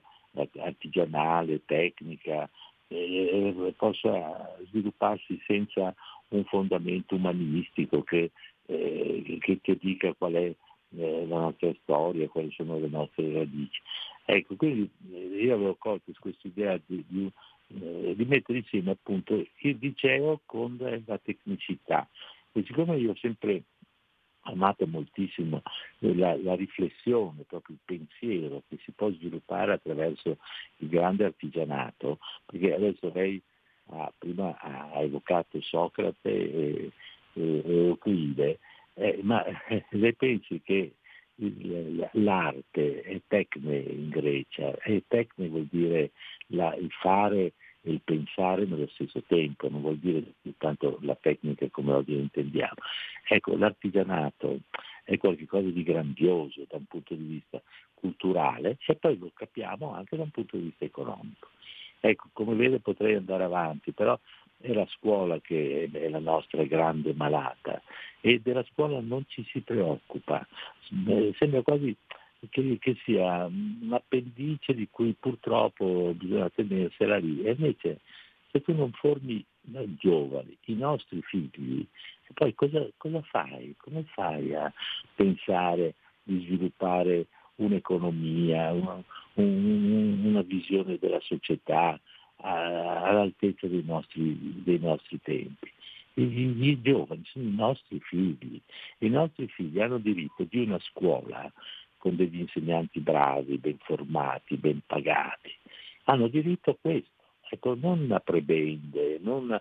[0.58, 2.48] artigianale, tecnica,
[2.88, 5.94] eh, possa svilupparsi senza
[6.28, 8.32] un fondamento umanistico che,
[8.66, 10.54] eh, che, che dica qual è
[10.96, 13.80] eh, la nostra storia, quali sono le nostre radici.
[14.26, 17.30] Ecco, quindi eh, io avevo colto questa idea di, di,
[17.80, 22.08] eh, di, mettere insieme appunto il liceo con la tecnicità.
[22.52, 23.64] E siccome io ho sempre
[24.44, 25.62] amato moltissimo
[25.98, 30.38] la, la, riflessione, proprio il pensiero che si può sviluppare attraverso
[30.78, 33.40] il grande artigianato, perché adesso lei
[33.90, 36.90] ha, prima ha evocato Socrate e,
[37.34, 38.58] e, e Euclide,
[38.94, 40.94] eh, ma eh, lei pensi che
[42.12, 46.12] l'arte è tecne in Grecia, e tecne vuol dire
[46.48, 51.68] la, il fare e il pensare nello stesso tempo, non vuol dire soltanto la tecnica
[51.70, 52.76] come oggi intendiamo.
[53.28, 54.60] Ecco, l'artigianato
[55.04, 60.16] è qualcosa di grandioso da un punto di vista culturale e poi lo capiamo anche
[60.16, 61.48] da un punto di vista economico.
[62.00, 64.18] Ecco, come vede potrei andare avanti, però
[64.60, 67.82] è la scuola che è la nostra grande malata
[68.20, 70.46] e della scuola non ci si preoccupa.
[71.36, 71.94] Sembra quasi
[72.48, 77.42] che, che, sia un appendice di cui purtroppo bisogna tenersela lì.
[77.44, 78.00] E invece
[78.50, 79.44] se tu non formi
[79.98, 81.86] giovani, i nostri figli,
[82.32, 83.74] poi cosa, cosa fai?
[83.78, 84.72] Come fai a
[85.14, 89.02] pensare di sviluppare un'economia, una,
[89.34, 91.98] un, una visione della società
[92.44, 95.72] all'altezza dei nostri, dei nostri tempi?
[96.14, 98.61] I, I, giovani sono i nostri figli,
[98.98, 101.50] i nostri figli hanno diritto di una scuola
[101.98, 105.50] con degli insegnanti bravi, ben formati, ben pagati.
[106.04, 107.11] Hanno diritto a questo.
[107.48, 109.61] Ecco, non a prebende, non a,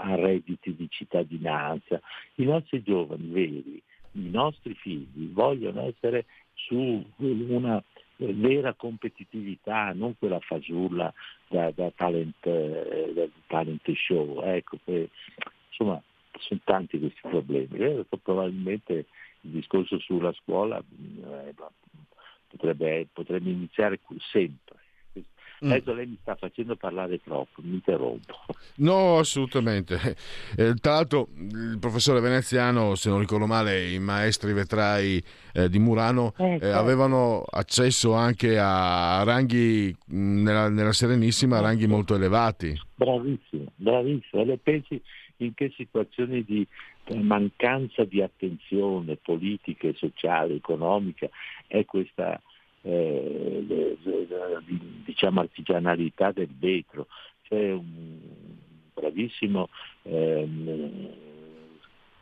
[0.00, 2.00] a redditi di cittadinanza.
[2.36, 3.82] I nostri giovani veri,
[4.12, 7.82] i nostri figli vogliono essere su una
[8.16, 11.12] vera competitività, non quella fasulla
[11.48, 14.42] da, da, talent, eh, da talent, show.
[14.42, 15.10] Ecco, che,
[15.68, 16.00] insomma,
[16.38, 17.78] sono tanti questi problemi.
[17.78, 19.06] Eh, probabilmente
[19.42, 21.54] il discorso sulla scuola eh,
[22.48, 23.98] potrebbe, potrebbe iniziare
[24.30, 24.80] sempre.
[25.64, 25.70] Mm.
[25.70, 28.34] Adesso lei mi sta facendo parlare troppo, mi interrompo.
[28.74, 30.16] No, assolutamente.
[30.56, 35.22] Eh, tra l'altro il professore veneziano, se non ricordo male, i maestri vetrai
[35.52, 36.78] eh, di Murano eh, certo.
[36.78, 42.80] avevano accesso anche a ranghi nella, nella Serenissima, a ranghi molto elevati.
[42.94, 44.42] Bravissimo, bravissimo.
[44.42, 45.00] Le pensi
[45.36, 46.66] in che situazioni di
[47.20, 51.28] mancanza di attenzione politica, sociale, economica
[51.66, 52.40] è questa
[52.82, 53.96] eh,
[55.04, 57.06] diciamo artigianalità del vetro.
[57.42, 58.18] C'è un
[58.94, 59.68] bravissimo
[60.02, 61.08] ehm,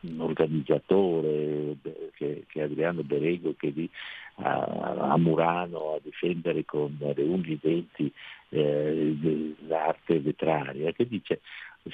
[0.02, 1.76] un organizzatore
[2.14, 3.90] che, che, è Adriano Berego che lì
[4.36, 4.64] a,
[5.10, 8.10] a, Murano a difendere con le unghie denti
[8.48, 11.40] eh, l'arte vetraria che dice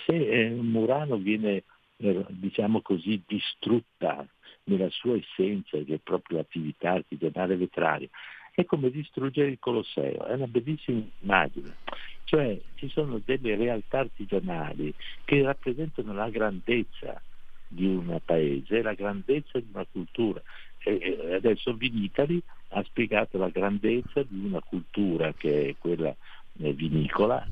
[0.04, 1.64] se eh, Murano viene
[1.98, 4.26] eh, diciamo così, distrutta
[4.64, 8.08] nella sua essenza, che è proprio l'attività artigianale vetraria,
[8.56, 11.76] è come distruggere il Colosseo, è una bellissima immagine.
[12.24, 17.20] Cioè ci sono delle realtà artigianali che rappresentano la grandezza
[17.68, 20.40] di un paese, la grandezza di una cultura.
[20.78, 26.16] E adesso Vinitali ha spiegato la grandezza di una cultura che è quella
[26.60, 27.46] eh, vinicola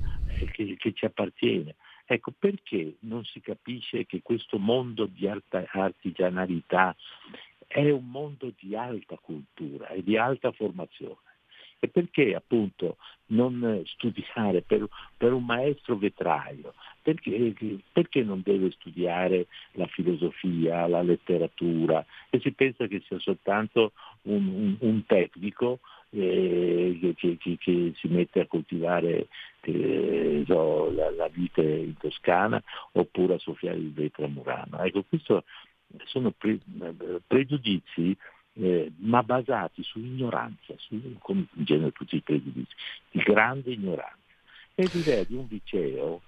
[0.52, 1.74] che, che ci appartiene.
[2.06, 6.96] Ecco, perché non si capisce che questo mondo di artigianalità
[7.82, 11.16] è un mondo di alta cultura e di alta formazione?
[11.80, 12.96] E perché appunto
[13.26, 16.72] non studiare per, per un maestro vetraio?
[17.02, 17.52] Perché,
[17.92, 24.46] perché, non deve studiare la filosofia, la letteratura e si pensa che sia soltanto un,
[24.46, 29.26] un, un tecnico eh, che, che, che, si mette a coltivare
[29.62, 32.62] eh, so, la, la, vite in Toscana
[32.92, 34.78] oppure a soffiare il vetro a Murano.
[34.78, 35.34] Ecco, questi
[36.04, 36.58] sono pre,
[37.26, 38.16] pregiudizi
[38.54, 42.74] eh, ma basati su ignoranza, su, come in genere tutti i pregiudizi,
[43.10, 44.16] di grande ignoranza.
[44.74, 46.22] E l'idea di un liceo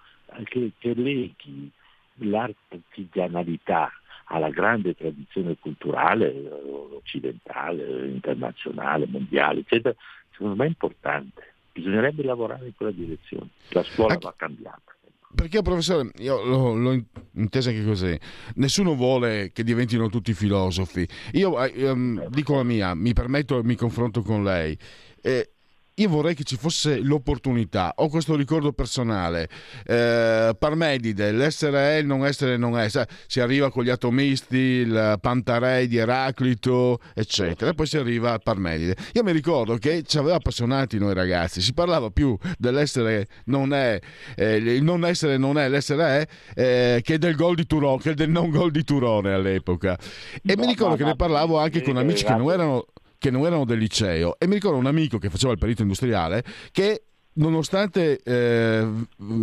[0.45, 1.71] che, che leghi
[2.15, 3.93] l'artigianalità
[4.25, 6.49] alla grande tradizione culturale eh,
[6.95, 9.95] occidentale, internazionale, mondiale, eccetera,
[10.33, 11.55] secondo me è importante.
[11.73, 13.49] Bisognerebbe lavorare in quella direzione.
[13.69, 14.96] La scuola va cambiata
[15.35, 17.05] perché professore, io l'ho, l'ho
[17.35, 18.19] intesa anche così,
[18.55, 21.07] nessuno vuole che diventino tutti filosofi.
[21.33, 24.77] Io eh, um, dico la mia, mi permetto e mi confronto con lei.
[25.21, 25.56] Eh,
[25.99, 29.49] io vorrei che ci fosse l'opportunità, ho questo ricordo personale,
[29.87, 32.89] eh, Parmenide, l'essere è, il non essere non è,
[33.27, 38.95] si arriva con gli atomisti, il Pantarei di Eraclito, eccetera, poi si arriva a Parmenide.
[39.15, 43.99] Io mi ricordo che ci aveva appassionati noi ragazzi, si parlava più dell'essere non è,
[44.35, 48.13] eh, il non essere non è, l'essere è, eh, che del gol di Turone, che
[48.13, 49.99] del non gol di Turone all'epoca.
[50.43, 52.85] E no, mi ricordo no, che ne parlavo anche con amici che non erano
[53.19, 54.39] che non erano del liceo.
[54.39, 57.06] E mi ricordo un amico che faceva il perito industriale che
[57.37, 58.87] nonostante eh,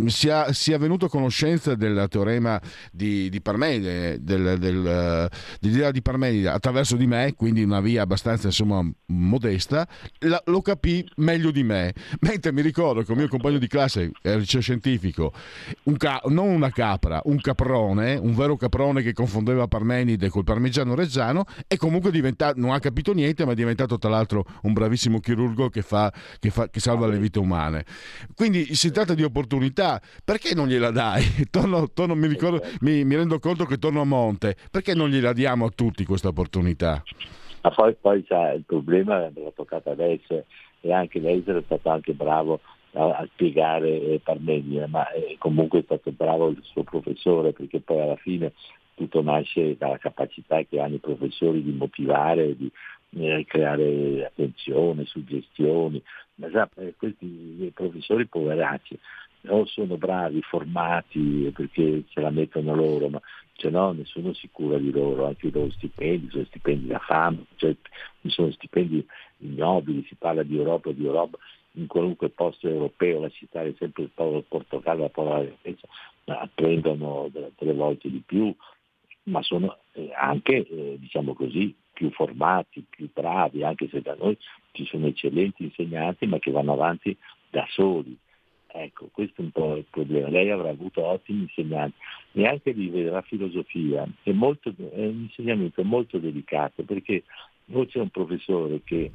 [0.06, 6.02] sia, sia, venuto a conoscenza del teorema di, di Parmenide, del, del, uh, dell'idea di
[6.02, 9.86] Parmenide attraverso di me, quindi una via abbastanza insomma, modesta,
[10.20, 11.92] la, lo capì meglio di me.
[12.20, 15.32] Mentre mi ricordo che il mio compagno di classe al liceo scientifico,
[15.84, 20.94] un ca- non una capra, un caprone, un vero caprone che confondeva Parmenide col parmigiano
[20.94, 25.20] reggiano, e comunque diventato, non ha capito niente, ma è diventato tra l'altro un bravissimo
[25.20, 27.83] chirurgo che, fa, che, fa, che salva le vite umane.
[28.34, 31.22] Quindi si tratta di opportunità, perché non gliela dai?
[31.50, 35.32] Torno, torno, mi, ricordo, mi, mi, rendo conto che torno a monte, perché non gliela
[35.32, 37.02] diamo a tutti questa opportunità?
[37.62, 40.44] Ma poi, poi il problema l'ha toccato adesso
[40.80, 42.60] e anche lei è stato anche bravo
[42.92, 47.80] a, a spiegare eh, Parmenide, ma eh, comunque è stato bravo il suo professore perché
[47.80, 48.52] poi alla fine
[48.94, 52.70] tutto nasce dalla capacità che hanno i professori di motivare, di
[53.16, 56.02] eh, creare attenzione, suggestioni,
[56.36, 58.98] ma già eh, questi professori poveracci
[59.48, 63.20] o sono bravi, formati perché ce la mettono loro, ma
[63.56, 67.44] se no nessuno si cura di loro, anche i loro stipendi, sono stipendi da fame,
[67.56, 67.76] cioè,
[68.26, 69.06] sono stipendi
[69.38, 71.38] ignobili, si parla di Europa di Europa
[71.72, 75.88] in qualunque posto europeo, la città è sempre il povero Portogallo, la povera Grecia,
[76.54, 78.54] prendono delle volte di più,
[79.24, 79.76] ma sono
[80.16, 84.36] anche, eh, diciamo così, più formati, più bravi, anche se da noi
[84.72, 87.16] ci sono eccellenti insegnanti, ma che vanno avanti
[87.50, 88.16] da soli.
[88.66, 90.28] Ecco, questo è un po' il problema.
[90.28, 91.96] Lei avrà avuto ottimi insegnanti
[92.32, 97.22] e anche lì la filosofia è, molto, è un insegnamento molto delicato perché
[97.70, 99.12] o c'è un professore che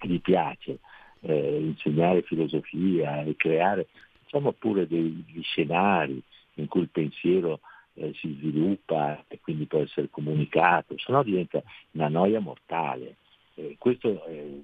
[0.00, 0.80] gli piace
[1.20, 3.86] eh, insegnare filosofia e creare
[4.24, 6.20] diciamo pure degli scenari
[6.54, 7.60] in cui il pensiero
[7.94, 11.62] eh, si sviluppa e quindi può essere comunicato, se no diventa
[11.92, 13.16] una noia mortale.
[13.54, 14.62] Eh, questo eh,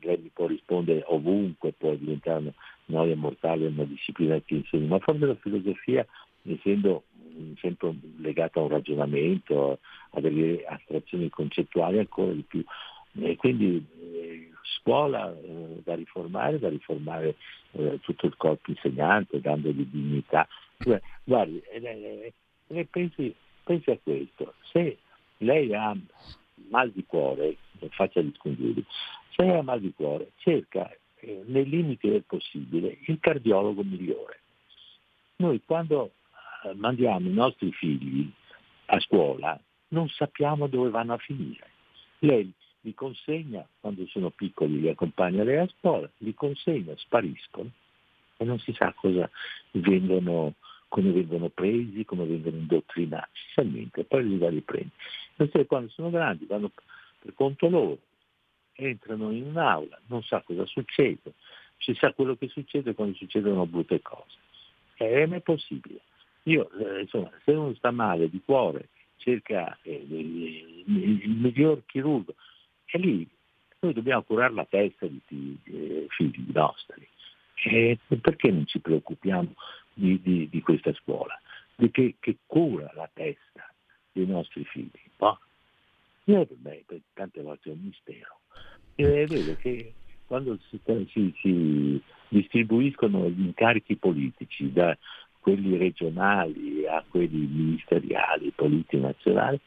[0.00, 2.52] lei mi può rispondere ovunque, può diventare una
[2.86, 6.06] noia mortale una disciplina che insegna, ma forse la filosofia,
[6.42, 9.78] essendo mm, sempre legata a un ragionamento,
[10.10, 12.64] a delle astrazioni concettuali ancora di più.
[13.20, 14.50] E quindi eh,
[14.80, 17.36] scuola eh, da riformare, da riformare
[17.72, 20.46] eh, tutto il corpo insegnante, dandogli dignità.
[21.24, 21.60] Guardi,
[22.68, 24.98] e pensi, pensi a questo, se
[25.38, 25.96] lei ha
[26.70, 27.56] mal di cuore,
[27.90, 28.84] faccia gli scongiuri,
[29.34, 30.90] se lei ha mal di cuore, cerca
[31.20, 34.40] eh, nei limiti del possibile il cardiologo migliore.
[35.36, 36.12] Noi quando
[36.64, 38.30] eh, mandiamo i nostri figli
[38.86, 39.58] a scuola
[39.88, 41.66] non sappiamo dove vanno a finire.
[42.20, 47.70] Lei li consegna, quando sono piccoli li accompagna lei a scuola, li consegna, spariscono
[48.36, 49.28] e non si sa cosa
[49.72, 50.54] vengono
[50.88, 54.96] come vengono presi, come vengono indottrinati, niente, poi li va riprendere.
[55.36, 56.72] Invece quando sono grandi vanno
[57.18, 57.98] per conto loro,
[58.72, 61.34] entrano in un'aula, non sa cosa succede,
[61.78, 64.36] si sa quello che succede quando succedono brutte cose.
[64.96, 66.00] E non è possibile.
[66.44, 72.34] Io, eh, insomma, se uno sta male di cuore, cerca eh, il, il, miglior chirurgo,
[72.86, 73.28] e lì
[73.80, 77.06] noi dobbiamo curare la testa di, di, di figli nostri.
[77.64, 79.52] E perché non ci preoccupiamo
[79.98, 81.38] di, di, di questa scuola,
[81.90, 83.72] che, che, cura la testa
[84.12, 84.90] dei nostri figli.
[85.18, 85.38] No?
[86.24, 88.40] Io per me per tante volte è un mistero.
[88.94, 89.92] E vedo che
[90.26, 90.80] quando si,
[91.12, 94.96] si, si distribuiscono gli incarichi politici da
[95.40, 99.58] quelli regionali a quelli ministeriali, politici nazionali,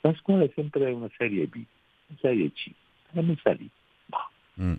[0.00, 1.54] la scuola è sempre una serie B,
[2.08, 2.70] una serie C,
[3.12, 3.68] è messa lì.
[4.06, 4.64] No.
[4.64, 4.74] Mm.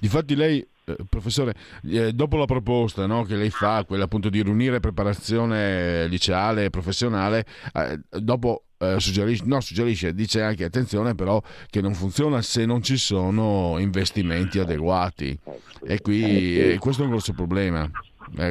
[0.00, 0.66] Difatti lei
[1.08, 6.66] professore, eh, dopo la proposta no, che lei fa, quella appunto di riunire preparazione liceale
[6.66, 12.40] e professionale, eh, dopo eh, suggerisce, no, suggerisce, dice anche attenzione però che non funziona
[12.40, 15.38] se non ci sono investimenti adeguati.
[15.84, 17.88] E qui questo è un grosso problema.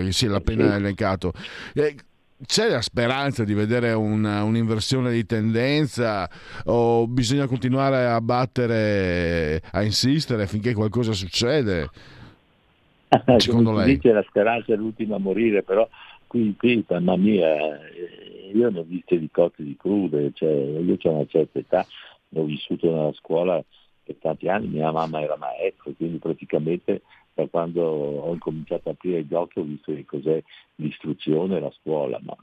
[0.10, 1.34] sì, l'ha appena elencato.
[2.46, 6.30] c'è la speranza di vedere una, un'inversione di tendenza
[6.66, 11.90] o bisogna continuare a battere, a insistere finché qualcosa succede?
[13.38, 13.96] Secondo lei?
[13.96, 15.88] Dice la speranza è l'ultima a morire, però
[16.28, 20.98] qui, qui mamma mia, eh, io ne ho viste di cotte di crude, cioè, io
[21.02, 21.86] ho una certa età,
[22.34, 23.64] ho vissuto nella scuola
[24.04, 27.02] per tanti anni, mia mamma era maestra, quindi praticamente
[27.34, 30.42] da quando ho incominciato a aprire gli occhi ho visto che cos'è
[30.76, 32.36] l'istruzione e la scuola, ma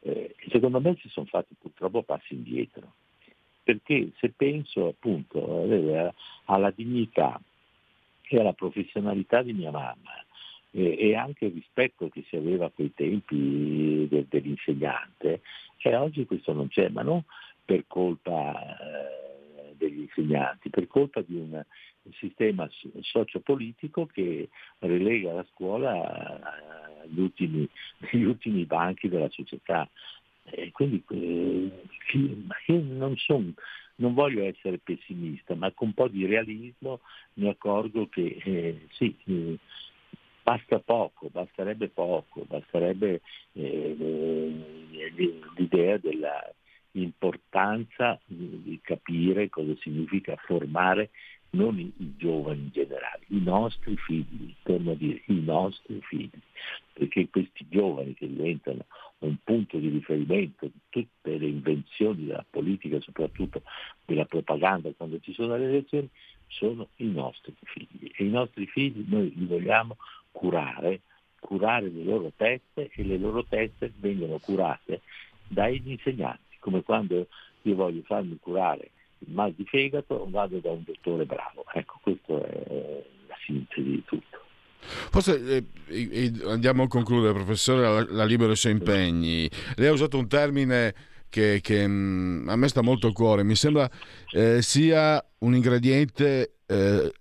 [0.00, 2.94] eh, secondo me si sono fatti purtroppo passi indietro,
[3.62, 6.12] perché se penso appunto eh,
[6.46, 7.40] alla dignità
[8.36, 10.24] e alla professionalità di mia mamma,
[10.70, 15.42] eh, e anche il rispetto che si aveva a quei tempi de, dell'insegnante,
[15.76, 17.22] e oggi questo non c'è, ma non
[17.64, 21.62] per colpa eh, degli insegnanti, per colpa di un
[22.14, 22.68] sistema
[23.00, 26.40] sociopolitico che relega la scuola
[27.02, 27.68] agli ultimi,
[28.10, 29.88] agli ultimi banchi della società.
[30.44, 31.70] E quindi eh,
[32.66, 33.54] io non, son,
[33.96, 37.00] non, voglio essere pessimista, ma con un po' di realismo
[37.34, 39.58] mi accorgo che eh, sì, eh,
[40.42, 43.20] basta poco, basterebbe poco, basterebbe
[43.52, 43.96] eh,
[45.56, 51.10] l'idea dell'importanza di capire cosa significa formare
[51.52, 56.30] non i, i, giovani in generale, i nostri figli, torno a dire i nostri figli,
[56.92, 58.86] perché questi giovani che diventano
[59.26, 63.62] un punto di riferimento di tutte le invenzioni della politica, soprattutto
[64.04, 66.08] della propaganda quando ci sono le elezioni,
[66.48, 69.96] sono i nostri figli e i nostri figli noi li vogliamo
[70.30, 71.00] curare,
[71.40, 75.00] curare le loro teste e le loro teste vengono curate
[75.48, 77.26] dagli insegnanti, come quando
[77.62, 81.64] io voglio farmi curare il mal di fegato vado da un dottore bravo.
[81.72, 84.31] Ecco, questa è la sintesi di tutto.
[84.82, 89.48] Forse eh, andiamo a concludere, professore, la, la libero i suoi impegni.
[89.76, 90.94] Lei ha usato un termine
[91.28, 93.88] che, che mh, mm, a me sta molto a cuore, mi sembra
[94.32, 97.12] eh, sia un ingrediente eh,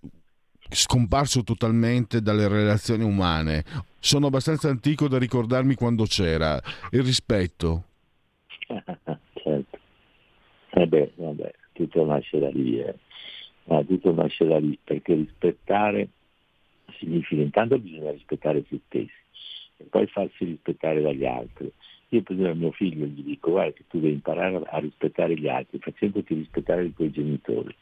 [0.70, 3.64] scomparso totalmente dalle relazioni umane.
[4.00, 6.60] Sono abbastanza antico da ricordarmi quando c'era.
[6.92, 7.84] Il rispetto.
[8.68, 9.80] certo.
[10.74, 12.96] Eh vabbè, tutto nasce da lì, eh.
[13.86, 16.10] tutto nasce da lì, perché rispettare
[17.02, 19.12] significa intanto bisogna rispettare se stessi
[19.78, 21.72] e poi farsi rispettare dagli altri.
[22.10, 25.36] Io per esempio a mio figlio gli dico guarda che tu devi imparare a rispettare
[25.36, 27.76] gli altri facendoti rispettare i tuoi genitori.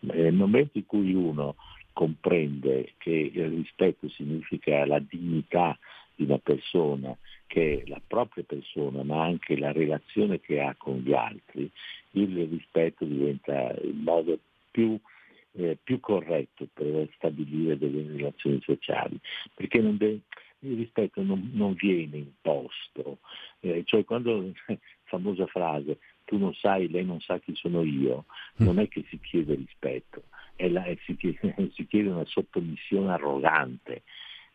[0.00, 1.56] Nel momento in cui uno
[1.92, 5.76] comprende che il rispetto significa la dignità
[6.14, 7.16] di una persona,
[7.46, 11.70] che è la propria persona, ma anche la relazione che ha con gli altri,
[12.12, 14.38] il rispetto diventa il modo
[14.70, 14.98] più,
[15.52, 19.18] eh, più corretto per stabilire delle relazioni sociali,
[19.54, 20.20] perché deve,
[20.60, 23.18] il rispetto non, non viene imposto,
[23.60, 24.52] eh, cioè quando,
[25.04, 28.24] famosa frase, tu non sai, lei non sa chi sono io,
[28.62, 28.66] mm.
[28.66, 30.24] non è che si chiede rispetto,
[30.56, 34.02] la, si, chiede, si chiede una sottomissione arrogante,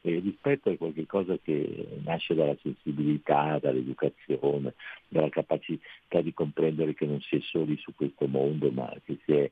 [0.05, 4.73] il rispetto è qualcosa che nasce dalla sensibilità, dall'educazione,
[5.07, 9.31] dalla capacità di comprendere che non si è soli su questo mondo, ma che si
[9.31, 9.49] è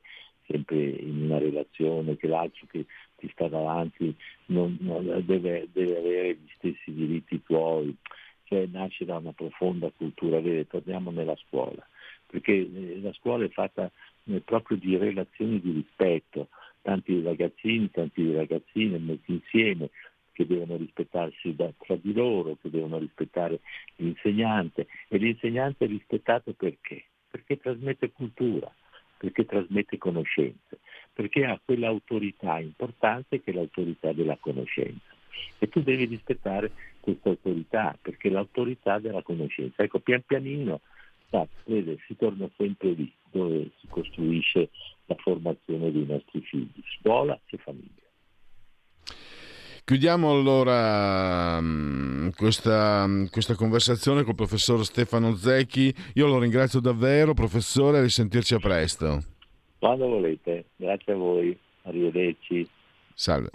[0.52, 2.84] sempre in una relazione, che l'altro che
[3.16, 4.14] ti sta davanti
[4.46, 7.96] non, non deve, deve, avere gli stessi diritti tuoi,
[8.44, 10.40] cioè nasce da una profonda cultura.
[10.40, 11.86] Vede, torniamo nella scuola,
[12.26, 13.90] perché eh, la scuola è fatta
[14.24, 16.48] eh, proprio di relazioni di rispetto,
[16.82, 19.88] tanti ragazzini, tanti ragazzine messi insieme,
[20.32, 23.60] che devono rispettarsi da, tra di loro, che devono rispettare
[23.96, 27.04] l'insegnante e l'insegnante è rispettato perché?
[27.30, 28.72] Perché trasmette cultura,
[29.22, 30.80] perché trasmette conoscenze,
[31.12, 35.14] perché ha quell'autorità importante che è l'autorità della conoscenza.
[35.60, 39.84] E tu devi rispettare questa autorità, perché è l'autorità della conoscenza.
[39.84, 40.80] Ecco, pian pianino
[41.30, 44.70] sa, vede, si torna sempre lì, dove si costruisce
[45.04, 48.01] la formazione dei nostri figli, scuola e famiglia.
[49.84, 55.92] Chiudiamo allora mm, questa, questa, conversazione col professor Stefano Zecchi.
[56.14, 59.22] Io lo ringrazio davvero, professore, a risentirci a presto.
[59.78, 62.68] Quando volete, grazie a voi, arrivederci.
[63.14, 63.50] Salve.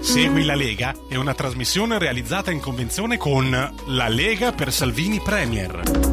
[0.00, 6.07] Segui la Lega è una trasmissione realizzata in convenzione con La Lega per Salvini Premier.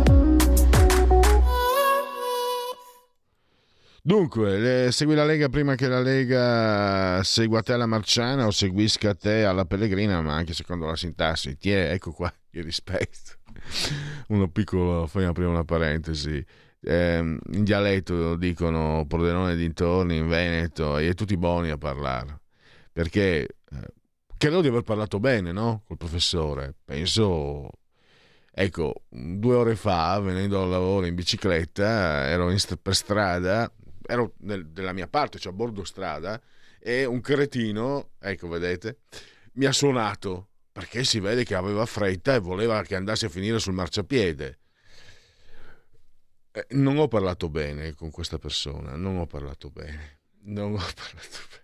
[4.08, 9.46] Dunque, segui la Lega prima che la Lega segua te alla Marciana o seguisca te
[9.46, 11.58] alla Pellegrina, ma anche secondo la sintassi.
[11.58, 13.40] Ti è, ecco qua, il rispetto.
[14.28, 16.46] Uno piccolo, fai aprire una parentesi.
[16.82, 22.42] Eh, in dialetto dicono Pordenone dintorni, in Veneto, e tutti buoni a parlare.
[22.92, 23.48] Perché eh,
[24.38, 25.82] credo di aver parlato bene, no?
[25.88, 26.76] Col professore.
[26.86, 27.72] Penso
[28.58, 33.70] Ecco, due ore fa, venendo al lavoro in bicicletta, ero in, per strada,
[34.08, 36.42] ero nel, nella mia parte, cioè a bordo strada,
[36.80, 39.00] e un cretino, ecco vedete,
[39.54, 43.60] mi ha suonato perché si vede che aveva fretta e voleva che andassi a finire
[43.60, 44.60] sul marciapiede.
[46.52, 51.38] Eh, non ho parlato bene con questa persona, non ho parlato bene, non ho parlato
[51.50, 51.64] bene.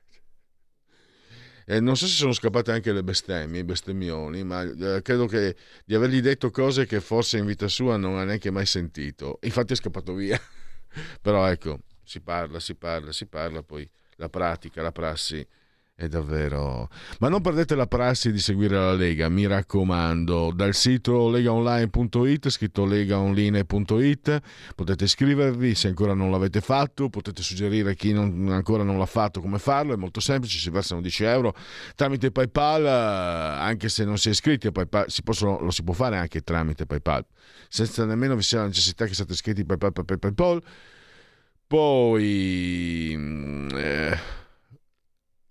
[1.66, 5.56] Eh, non so se sono scappate anche le bestemmie, i bestemmioni, ma eh, credo che
[5.86, 9.40] di avergli detto cose che forse in vita sua non ha neanche mai sentito.
[9.42, 10.40] Infatti è scappato via.
[11.22, 11.80] Però ecco,
[12.12, 15.48] si parla, si parla, si parla, poi la pratica, la prassi
[15.96, 16.90] è davvero...
[17.20, 20.52] Ma non perdete la prassi di seguire la Lega, mi raccomando.
[20.54, 24.42] Dal sito legaonline.it, scritto legaonline.it,
[24.76, 29.06] potete iscrivervi se ancora non l'avete fatto, potete suggerire a chi non, ancora non l'ha
[29.06, 31.56] fatto come farlo, è molto semplice, si versano 10 euro
[31.96, 35.94] tramite PayPal, anche se non si è iscritti a PayPal, si possono, lo si può
[35.94, 37.26] fare anche tramite PayPal,
[37.70, 39.94] senza nemmeno vi sia la necessità che siate iscritti a PayPal.
[39.94, 40.64] PayPal, PayPal.
[41.72, 43.14] Poi...
[43.74, 44.20] Eh,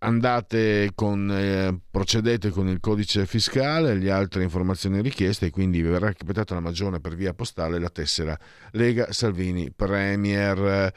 [0.00, 6.08] andate con, eh, procedete con il codice fiscale le altre informazioni richieste e quindi verrà
[6.08, 8.38] recapitata la magione per via postale la tessera
[8.72, 10.92] Lega Salvini Premier.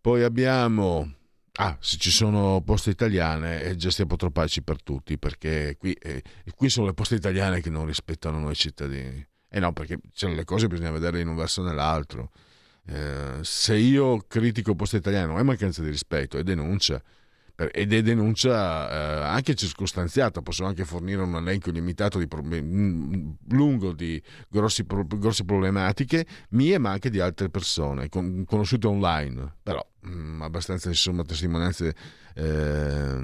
[0.00, 1.16] Poi abbiamo...
[1.56, 6.22] Ah, se ci sono poste italiane, eh, già stiamo troppaci per tutti, perché qui, eh,
[6.56, 9.18] qui sono le poste italiane che non rispettano noi cittadini.
[9.18, 12.30] E eh no, perché cioè, le cose bisogna vedere in un verso o nell'altro.
[12.84, 17.02] Eh, se io critico poste italiane non è mancanza di rispetto, è denuncia.
[17.54, 23.92] Ed è denuncia eh, anche circostanziata, posso anche fornire un elenco limitato di problemi, lungo
[23.92, 30.10] di grossi, grosse problematiche mie ma anche di altre persone con, conosciute online, però mh,
[30.10, 31.94] mm, abbastanza insomma testimonianze
[32.34, 33.16] eh,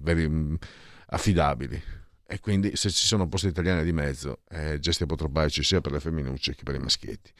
[0.00, 0.58] veri,
[1.06, 2.01] affidabili
[2.32, 6.00] e quindi se ci sono posti italiani di mezzo, eh, gesti apotropaici sia per le
[6.00, 7.30] femminucce che per i maschietti.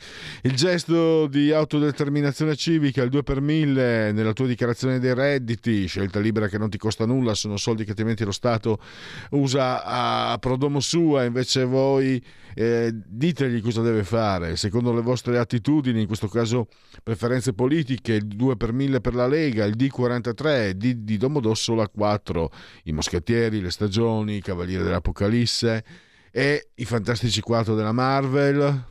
[0.43, 6.21] Il gesto di autodeterminazione civica, il 2 per 1000 nella tua dichiarazione dei redditi, scelta
[6.21, 8.83] libera che non ti costa nulla, sono soldi che altrimenti lo Stato
[9.31, 12.23] usa a prodomo sua, invece voi
[12.55, 16.69] eh, ditegli cosa deve fare, secondo le vostre attitudini, in questo caso
[17.03, 22.51] preferenze politiche, il 2 per 1000 per la Lega, il D43, D di Domodossola 4,
[22.85, 25.85] i moschettieri, le stagioni, i cavalieri dell'Apocalisse
[26.31, 28.91] e i Fantastici 4 della Marvel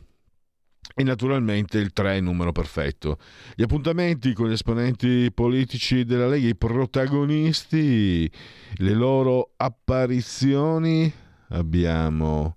[0.94, 3.18] e naturalmente il 3 numero perfetto.
[3.54, 8.30] Gli appuntamenti con gli esponenti politici della Lega, i protagonisti,
[8.74, 11.12] le loro apparizioni.
[11.48, 12.56] Abbiamo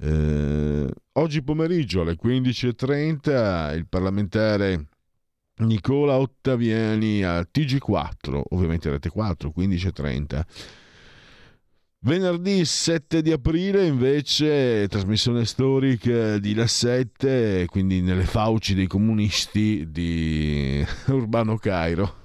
[0.00, 4.86] eh, oggi pomeriggio alle 15.30 il parlamentare
[5.58, 10.42] Nicola Ottaviani al TG4, ovviamente rete 4, 15.30
[12.06, 19.90] Venerdì 7 di aprile invece trasmissione storica di La 7, quindi nelle fauci dei comunisti
[19.90, 22.16] di Urbano Cairo.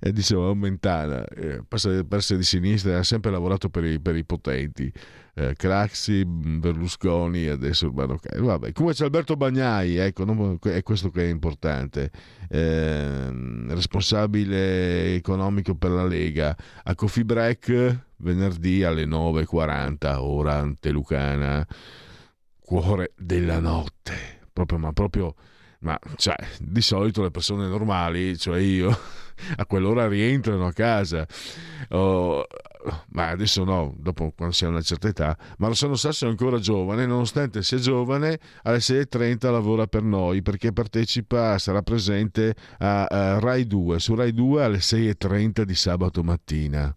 [0.00, 4.90] e diceva Mentana, eh, persa di sinistra, ha sempre lavorato per i, per i potenti.
[5.38, 8.46] Eh, Craxi, Berlusconi e adesso Urbano Cairo.
[8.46, 12.10] Vabbè, come c'è Alberto Bagnai, ecco, non, è questo che è importante.
[12.48, 13.30] Eh,
[13.68, 16.56] responsabile economico per la Lega.
[16.82, 21.64] A Coffee Break venerdì alle 9.40, ora antelucana,
[22.58, 24.40] cuore della notte.
[24.52, 25.36] Proprio, ma proprio
[25.80, 28.90] ma cioè, di solito le persone normali, cioè io,
[29.54, 31.24] a quell'ora rientrano a casa.
[31.90, 32.44] Oh,
[33.10, 35.36] ma adesso no, dopo quando si ha una certa età.
[35.58, 40.72] Ma Rossano Sasso è ancora giovane, nonostante sia giovane, alle 6.30 lavora per noi perché
[40.72, 46.94] partecipa, sarà presente a, a Rai 2, su Rai 2 alle 6.30 di sabato mattina.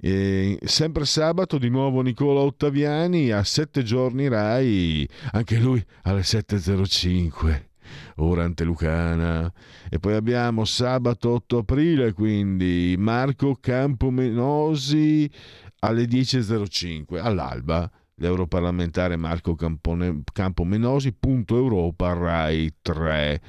[0.00, 7.67] E sempre sabato di nuovo Nicola Ottaviani a 7 giorni Rai, anche lui alle 7.05
[8.16, 9.52] ora Antelucana.
[9.88, 15.30] E poi abbiamo sabato 8 aprile, quindi Marco Campomenosi
[15.80, 17.90] alle 10.05 all'alba.
[18.20, 23.40] L'europarlamentare Marco Campone, Campomenosi, punto Europa, Rai 3.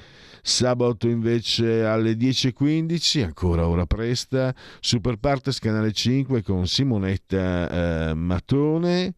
[0.42, 9.16] Sabato invece alle 10.15, ancora ora presta, Super Partes Canale 5 con Simonetta eh, Matone.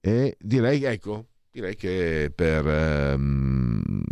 [0.00, 4.02] E direi, ecco, direi che per ehm,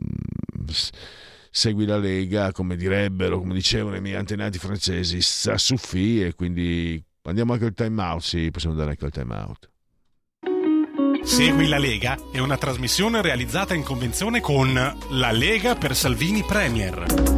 [1.51, 7.03] segui la Lega, come direbbero, come dicevano i miei antenati francesi, sa suffi e quindi
[7.23, 9.71] andiamo anche al time out, sì, possiamo andare anche al time out.
[11.23, 17.38] Segui la Lega è una trasmissione realizzata in convenzione con La Lega per Salvini Premier.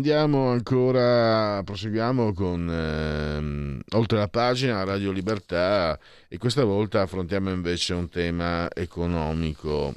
[0.00, 7.92] Andiamo ancora, proseguiamo con ehm, oltre la pagina Radio Libertà e questa volta affrontiamo invece
[7.92, 9.92] un tema economico.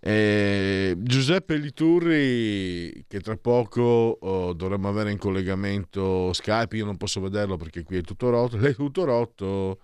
[0.00, 3.82] Eh, Giuseppe Liturri, che tra poco
[4.18, 8.56] oh, dovremmo avere in collegamento Skype, io non posso vederlo perché qui è tutto rotto,
[8.64, 9.80] è tutto rotto,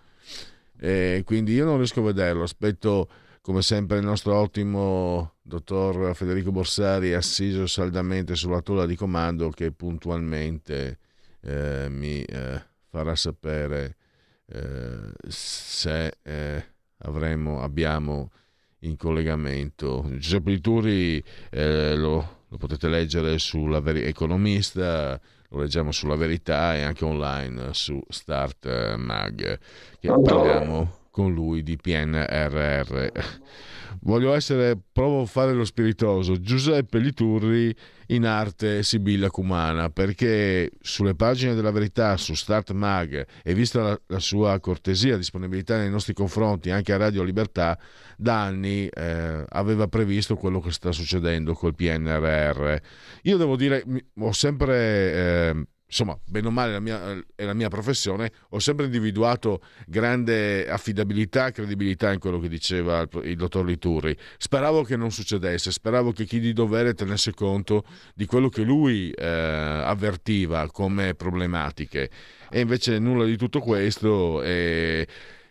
[0.81, 3.07] eh, quindi io non riesco a vederlo, aspetto
[3.43, 9.73] come sempre il nostro ottimo dottor Federico Borsari assiso saldamente sulla tolla di comando che
[9.73, 10.99] puntualmente
[11.41, 13.97] eh, mi eh, farà sapere
[14.47, 16.65] eh, se eh,
[16.99, 18.31] avremo, abbiamo
[18.81, 20.05] in collegamento.
[20.17, 25.19] Giuseppe Lituri eh, lo, lo, potete leggere sulla Veri- Economista,
[25.49, 29.59] lo leggiamo sulla Verità e anche online su Start Mag,
[29.99, 33.09] che parliamo con lui di PNRR.
[34.03, 37.75] Voglio essere, provo a fare lo spiritoso, Giuseppe Liturri
[38.09, 44.01] in arte Sibilla Cumana, perché sulle pagine della verità, su Start Mag, e vista la,
[44.07, 47.77] la sua cortesia, disponibilità nei nostri confronti, anche a Radio Libertà,
[48.17, 52.77] da anni eh, aveva previsto quello che sta succedendo col PNRR.
[53.23, 53.85] Io devo dire,
[54.21, 55.13] ho sempre...
[55.13, 60.69] Eh, insomma, bene o male la mia, è la mia professione, ho sempre individuato grande
[60.69, 64.17] affidabilità credibilità in quello che diceva il, il, dottor Liturri.
[64.37, 67.85] Speravo che non succedesse, speravo che chi di dovere tenesse conto
[68.15, 72.11] di quello che lui eh, avvertiva come problematiche.
[72.51, 74.43] E invece nulla di tutto questo.
[74.43, 75.07] E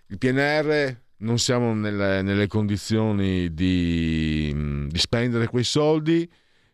[0.07, 6.29] il PNR non siamo nelle, nelle condizioni di, di spendere quei soldi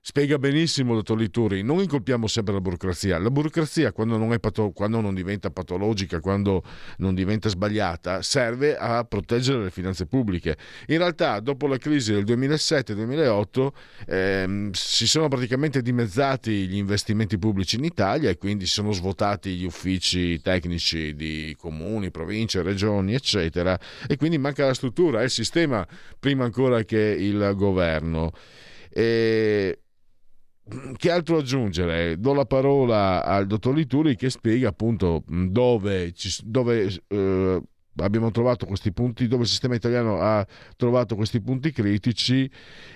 [0.05, 3.17] Spiega benissimo, dottor Lituri, non incolpiamo sempre la burocrazia.
[3.19, 6.61] La burocrazia, quando non, pato- quando non, diventa patologica, quando
[6.97, 10.57] non diventa sbagliata, serve a proteggere le finanze pubbliche.
[10.87, 13.73] In realtà, dopo la crisi del 2007-2008,
[14.07, 19.51] ehm, si sono praticamente dimezzati gli investimenti pubblici in Italia e quindi si sono svuotati
[19.51, 25.87] gli uffici tecnici di comuni, province, regioni, eccetera, e quindi manca la struttura, il sistema
[26.19, 28.33] prima ancora che il governo.
[28.95, 29.82] E
[30.97, 32.20] che altro aggiungere?
[32.20, 37.61] Do la parola al dottor Lituri che spiega appunto dove, dove eh,
[37.97, 42.49] abbiamo trovato questi punti, dove il sistema italiano ha trovato questi punti critici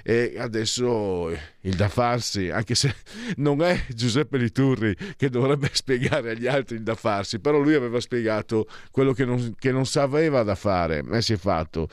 [0.04, 1.30] e adesso
[1.62, 2.94] il da farsi, anche se
[3.38, 8.00] non è Giuseppe Liturri che dovrebbe spiegare agli altri il da farsi, però lui aveva
[8.00, 11.88] spiegato quello che non, che non sapeva da fare e si è fatto.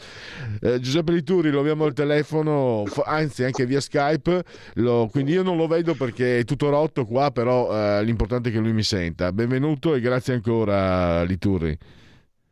[0.60, 4.44] Eh, Giuseppe Liturri lo abbiamo al telefono, anzi anche via Skype,
[4.74, 8.52] lo, quindi io non lo vedo perché è tutto rotto qua, però eh, l'importante è
[8.52, 9.32] che lui mi senta.
[9.32, 11.76] Benvenuto e grazie ancora Liturri.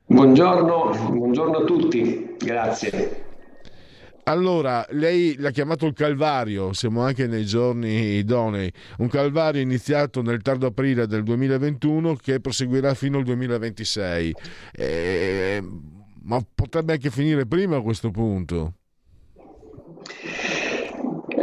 [0.07, 3.30] Buongiorno, buongiorno a tutti, grazie.
[4.24, 10.42] Allora, lei l'ha chiamato il Calvario, siamo anche nei giorni idonei, un Calvario iniziato nel
[10.42, 14.34] tardo aprile del 2021 che proseguirà fino al 2026,
[14.72, 15.64] eh,
[16.22, 18.74] ma potrebbe anche finire prima a questo punto.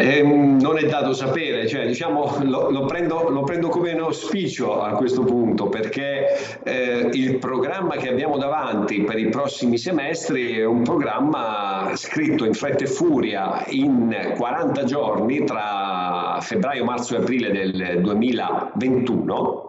[0.01, 4.81] Eh, non è dato sapere, cioè, diciamo, lo, lo, prendo, lo, prendo, come un auspicio
[4.81, 10.63] a questo punto perché eh, il programma che abbiamo davanti per i prossimi semestri è
[10.63, 17.51] un programma scritto in fretta e furia in 40 giorni tra febbraio, marzo e aprile
[17.51, 19.65] del 2021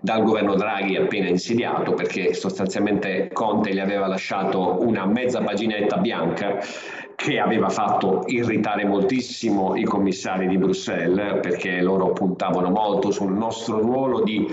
[0.00, 6.58] dal governo Draghi appena insediato perché sostanzialmente Conte gli aveva lasciato una mezza paginetta bianca
[7.20, 13.80] che aveva fatto irritare moltissimo i commissari di Bruxelles perché loro puntavano molto sul nostro
[13.80, 14.48] ruolo di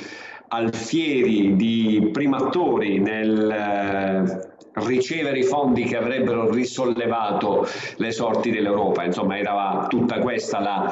[0.47, 4.49] alfieri, di primatori nel eh,
[4.83, 9.03] ricevere i fondi che avrebbero risollevato le sorti dell'Europa.
[9.03, 10.91] Insomma, era tutta questa la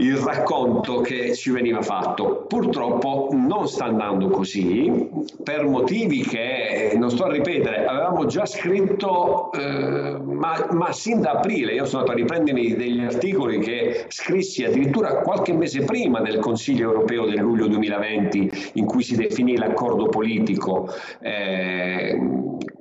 [0.00, 2.44] il racconto che ci veniva fatto.
[2.46, 5.08] Purtroppo non sta andando così
[5.42, 11.32] per motivi che non sto a ripetere, avevamo già scritto eh, ma, ma, sin da
[11.32, 16.38] aprile, io sono andato a riprendermi degli articoli che scrissi addirittura qualche mese prima del
[16.38, 20.88] Consiglio europeo del luglio 2020 in cui si definì l'accordo politico.
[21.20, 22.20] Eh,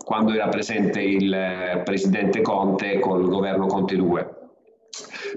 [0.03, 4.36] quando era presente il presidente Conte col governo Conte 2.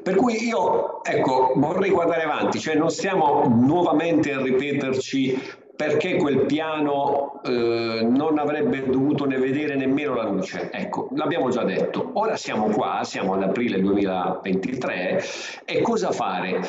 [0.02, 6.44] Per cui io ecco, vorrei guardare avanti, cioè non stiamo nuovamente a ripeterci perché quel
[6.44, 10.70] piano eh, non avrebbe dovuto ne vedere nemmeno la luce.
[10.70, 12.10] Ecco, l'abbiamo già detto.
[12.14, 15.24] Ora siamo qua, siamo ad aprile 2023
[15.64, 16.60] e cosa fare?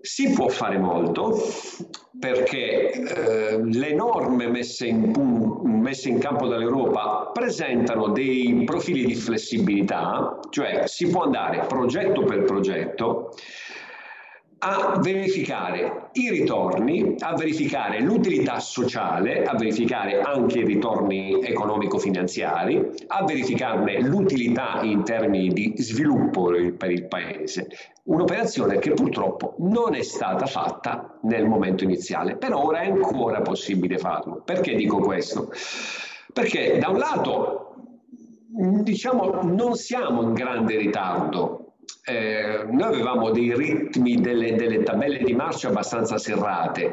[0.00, 1.36] Si può fare molto
[2.20, 5.10] perché eh, le norme messe in,
[5.64, 12.44] messe in campo dall'Europa presentano dei profili di flessibilità, cioè si può andare progetto per
[12.44, 13.32] progetto
[14.62, 23.24] a verificare i ritorni, a verificare l'utilità sociale, a verificare anche i ritorni economico-finanziari, a
[23.24, 27.68] verificarne l'utilità in termini di sviluppo per il Paese.
[28.04, 33.96] Un'operazione che purtroppo non è stata fatta nel momento iniziale, però ora è ancora possibile
[33.96, 34.42] farlo.
[34.44, 35.50] Perché dico questo?
[36.34, 37.74] Perché da un lato
[38.82, 41.59] diciamo non siamo in grande ritardo
[42.10, 46.90] eh, noi avevamo dei ritmi, delle, delle, tabelle di marcia abbastanza serrate.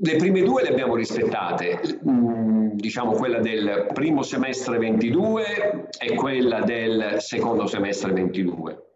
[0.00, 6.60] Le prime due le abbiamo rispettate, mm, diciamo quella del primo semestre 22 e quella
[6.60, 8.86] del secondo semestre 22.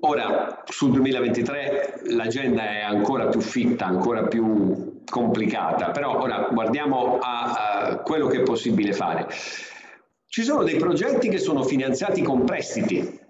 [0.00, 7.88] Ora, sul 2023 l'agenda è ancora più fitta, ancora più complicata, però ora guardiamo a,
[7.88, 9.26] a quello che è possibile fare.
[10.26, 13.24] Ci sono dei progetti che sono finanziati con prestiti,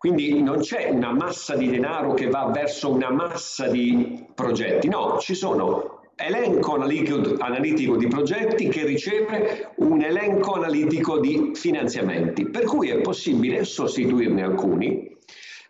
[0.00, 5.18] quindi non c'è una massa di denaro che va verso una massa di progetti, no,
[5.18, 12.88] ci sono elenco analitico di progetti che riceve un elenco analitico di finanziamenti, per cui
[12.88, 15.14] è possibile sostituirne alcuni,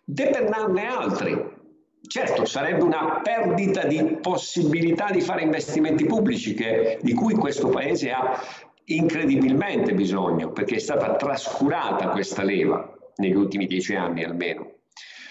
[0.04, 1.58] depennarne altri.
[2.06, 8.12] Certo, sarebbe una perdita di possibilità di fare investimenti pubblici che, di cui questo Paese
[8.12, 8.40] ha
[8.84, 14.78] incredibilmente bisogno, perché è stata trascurata questa leva negli ultimi dieci anni almeno.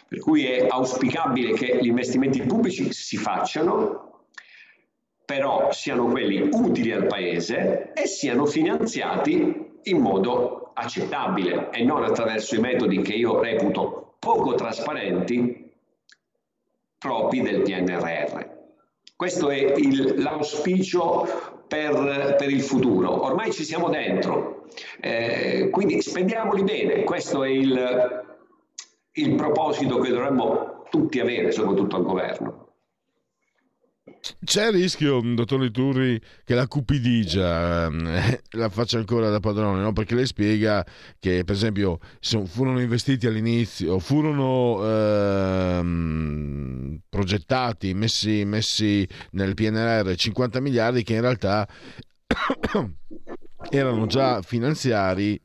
[0.07, 4.25] Per cui è auspicabile che gli investimenti pubblici si facciano,
[5.23, 12.55] però siano quelli utili al Paese e siano finanziati in modo accettabile e non attraverso
[12.55, 15.71] i metodi che io reputo poco trasparenti
[16.97, 18.57] propri del PNRR.
[19.15, 23.25] Questo è il, l'auspicio per, per, il futuro.
[23.25, 24.58] Ormai ci siamo dentro,
[24.99, 27.03] eh, quindi spendiamoli bene.
[27.03, 28.25] Questo è il,
[29.13, 32.67] il proposito che dovremmo tutti avere, soprattutto al governo.
[34.43, 39.93] C'è il rischio, dottor Liturri, che la cupidigia eh, la faccia ancora da padrone, no?
[39.93, 40.85] perché lei spiega
[41.19, 44.79] che, per esempio, sono, furono investiti all'inizio, furono
[45.79, 51.67] ehm, progettati, messi, messi nel PNR 50 miliardi che in realtà
[53.69, 55.39] erano già finanziati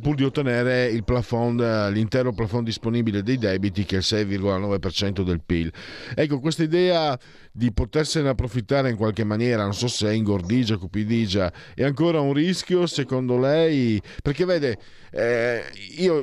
[0.00, 5.72] pur di ottenere plafond, l'intero plafond disponibile dei debiti che è il 6,9% del PIL.
[6.14, 7.18] Ecco, questa idea
[7.52, 12.32] di potersene approfittare in qualche maniera, non so se è ingordigia, cupidigia, è ancora un
[12.32, 14.00] rischio secondo lei?
[14.22, 14.78] Perché vede,
[15.10, 15.62] eh,
[15.96, 16.22] io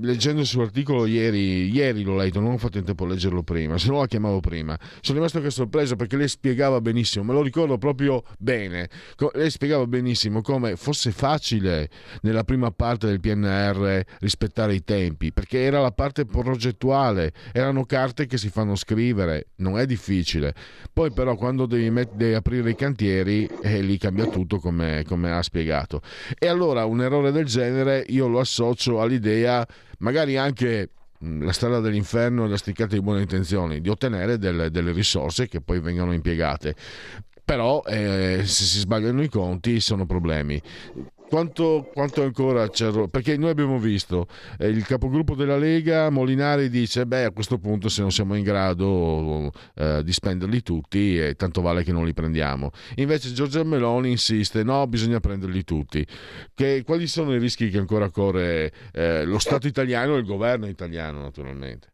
[0.00, 3.42] leggendo il suo articolo ieri, ieri l'ho letto, non ho fatto in tempo a leggerlo
[3.42, 7.32] prima, se no la chiamavo prima, sono rimasto anche sorpreso perché lei spiegava benissimo, me
[7.32, 8.90] lo ricordo proprio bene,
[9.32, 11.88] lei spiegava benissimo come fosse facile
[12.20, 18.26] nella prima parte del PNR rispettare i tempi, perché era la parte progettuale, erano carte
[18.26, 20.54] che si fanno scrivere, non è difficile.
[20.92, 25.30] Poi però quando devi, met- devi aprire i cantieri, eh, lì cambia tutto come, come
[25.32, 26.00] ha spiegato.
[26.38, 29.66] E allora un errore del genere io lo associo all'idea,
[29.98, 30.90] magari anche
[31.20, 35.60] la strada dell'inferno e la sticcata di buone intenzioni, di ottenere delle, delle risorse che
[35.60, 36.74] poi vengono impiegate.
[37.44, 40.60] Però eh, se si sbagliano i conti sono problemi
[41.28, 44.26] quanto, quanto ancora c'è perché noi abbiamo visto
[44.58, 48.42] eh, il capogruppo della Lega Molinari dice beh a questo punto se non siamo in
[48.42, 52.70] grado eh, di spenderli tutti eh, tanto vale che non li prendiamo.
[52.96, 56.06] Invece Giorgia Meloni insiste no bisogna prenderli tutti.
[56.54, 60.66] Che, quali sono i rischi che ancora corre eh, lo Stato italiano e il governo
[60.66, 61.88] italiano naturalmente?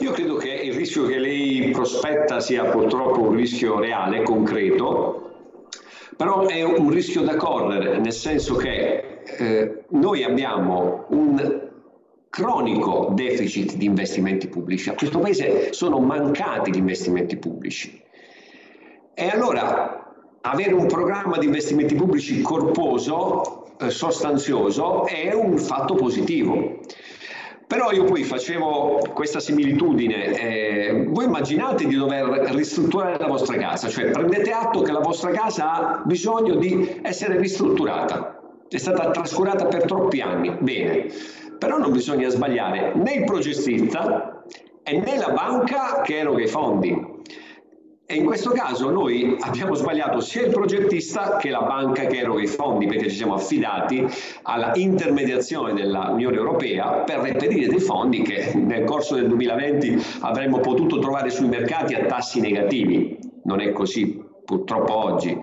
[0.00, 5.33] Io credo che il rischio che lei prospetta sia purtroppo un rischio reale, concreto,
[6.16, 11.62] però è un rischio da correre, nel senso che eh, noi abbiamo un
[12.28, 14.90] cronico deficit di investimenti pubblici.
[14.90, 18.02] A questo Paese sono mancati gli investimenti pubblici.
[19.14, 26.80] E allora avere un programma di investimenti pubblici corposo, eh, sostanzioso, è un fatto positivo.
[27.66, 33.88] Però io poi facevo questa similitudine, eh, voi immaginate di dover ristrutturare la vostra casa,
[33.88, 38.38] cioè prendete atto che la vostra casa ha bisogno di essere ristrutturata,
[38.68, 41.06] è stata trascurata per troppi anni, bene,
[41.58, 44.42] però non bisogna sbagliare né il progettista
[44.84, 47.13] né la banca che eroga i fondi.
[48.06, 52.42] E in questo caso noi abbiamo sbagliato sia il progettista che la banca che eroga
[52.42, 54.06] i fondi perché ci siamo affidati
[54.42, 60.98] alla intermediazione dell'Unione Europea per reperire dei fondi che nel corso del 2020 avremmo potuto
[60.98, 63.18] trovare sui mercati a tassi negativi.
[63.44, 65.40] Non è così purtroppo oggi.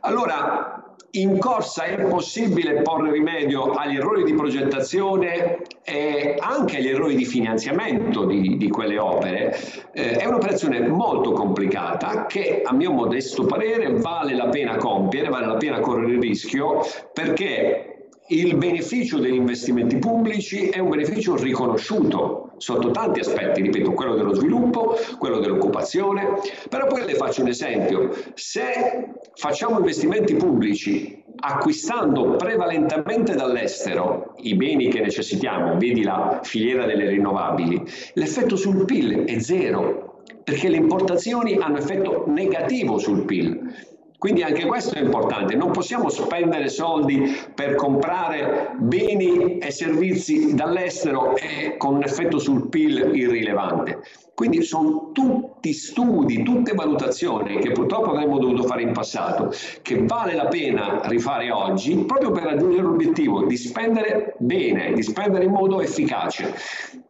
[0.00, 0.69] Allora,
[1.12, 7.24] in corsa è possibile porre rimedio agli errori di progettazione e anche agli errori di
[7.24, 9.56] finanziamento di, di quelle opere.
[9.92, 15.46] Eh, è un'operazione molto complicata che a mio modesto parere vale la pena compiere, vale
[15.46, 16.80] la pena correre il rischio
[17.12, 24.14] perché il beneficio degli investimenti pubblici è un beneficio riconosciuto sotto tanti aspetti, ripeto, quello
[24.14, 32.36] dello sviluppo, quello dell'occupazione, però poi le faccio un esempio, se facciamo investimenti pubblici acquistando
[32.36, 37.82] prevalentemente dall'estero i beni che necessitiamo, vedi la filiera delle rinnovabili,
[38.14, 43.88] l'effetto sul PIL è zero, perché le importazioni hanno effetto negativo sul PIL.
[44.20, 51.34] Quindi anche questo è importante, non possiamo spendere soldi per comprare beni e servizi dall'estero
[51.38, 54.02] e con un effetto sul PIL irrilevante.
[54.34, 59.52] Quindi sono tutti studi, tutte valutazioni che purtroppo avremmo dovuto fare in passato,
[59.82, 65.44] che vale la pena rifare oggi proprio per raggiungere l'obiettivo di spendere bene, di spendere
[65.44, 66.54] in modo efficace.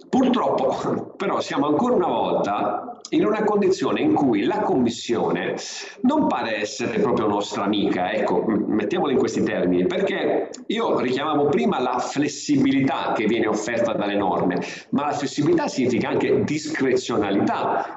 [0.08, 5.56] Purtroppo però siamo ancora una volta in una condizione in cui la Commissione
[6.02, 11.80] non pare essere proprio nostra amica, ecco, mettiamola in questi termini, perché io richiamavo prima
[11.80, 14.60] la flessibilità che viene offerta dalle norme,
[14.90, 17.19] ma la flessibilità significa anche discrezionalità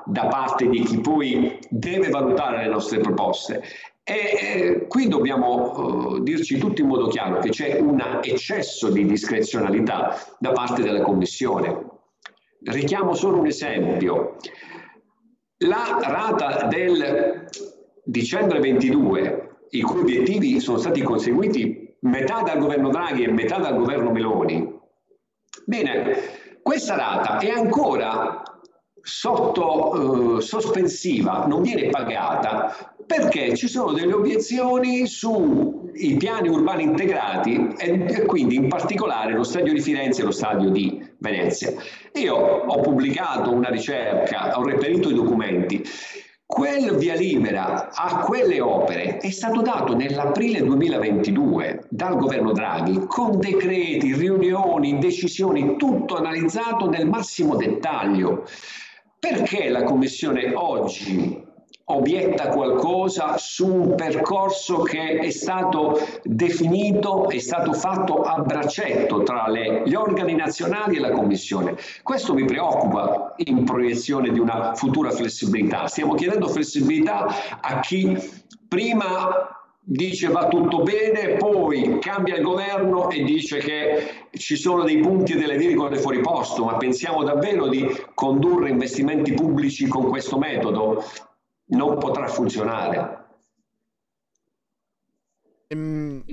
[0.05, 3.63] da parte di chi poi deve valutare le nostre proposte.
[4.05, 5.71] E eh, qui dobbiamo
[6.15, 11.01] uh, dirci tutti in modo chiaro che c'è un eccesso di discrezionalità da parte della
[11.01, 11.91] Commissione.
[12.65, 14.35] Richiamo solo un esempio.
[15.59, 17.47] La rata del
[18.03, 23.77] dicembre 22, i cui obiettivi sono stati conseguiti metà dal governo Draghi e metà dal
[23.77, 24.79] governo Meloni,
[25.65, 26.17] bene,
[26.61, 28.43] questa rata è ancora
[29.05, 37.73] sotto eh, sospensiva, non viene pagata perché ci sono delle obiezioni sui piani urbani integrati
[37.77, 41.73] e, e, quindi in particolare lo stadio di Firenze e lo stadio di Venezia.
[42.13, 45.83] Io ho pubblicato una ricerca, ho reperito i documenti.
[46.45, 53.39] Quel via libera a quelle opere è stato dato nell'aprile 2022 dal governo Draghi con
[53.39, 58.45] decreti, riunioni, decisioni, tutto analizzato nel massimo dettaglio.
[59.23, 61.41] Perché la Commissione oggi
[61.85, 69.47] obietta qualcosa su un percorso che è stato definito, è stato fatto a braccetto tra
[69.47, 71.77] le, gli organi nazionali e la Commissione.
[72.01, 75.87] Questo mi preoccupa in proiezione di una futura flessibilità.
[75.87, 77.25] Stiamo chiedendo flessibilità
[77.61, 78.17] a chi
[78.67, 84.99] prima dice va tutto bene, poi cambia il governo e dice che ci sono dei
[84.99, 90.37] punti e delle virgole fuori posto, ma pensiamo davvero di condurre investimenti pubblici con questo
[90.37, 91.03] metodo?
[91.65, 93.21] Non potrà funzionare.
[95.69, 96.23] Um,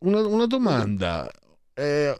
[0.00, 1.30] una, una, domanda.
[1.74, 2.16] Eh,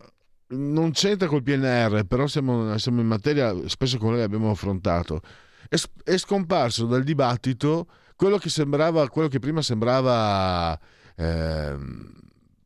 [0.49, 5.21] non c'entra col PNR, però siamo, siamo, in materia, spesso con lei abbiamo affrontato.
[5.69, 7.87] È, è scomparso dal dibattito
[8.17, 10.79] quello che sembrava, quello che prima sembrava
[11.17, 11.77] eh,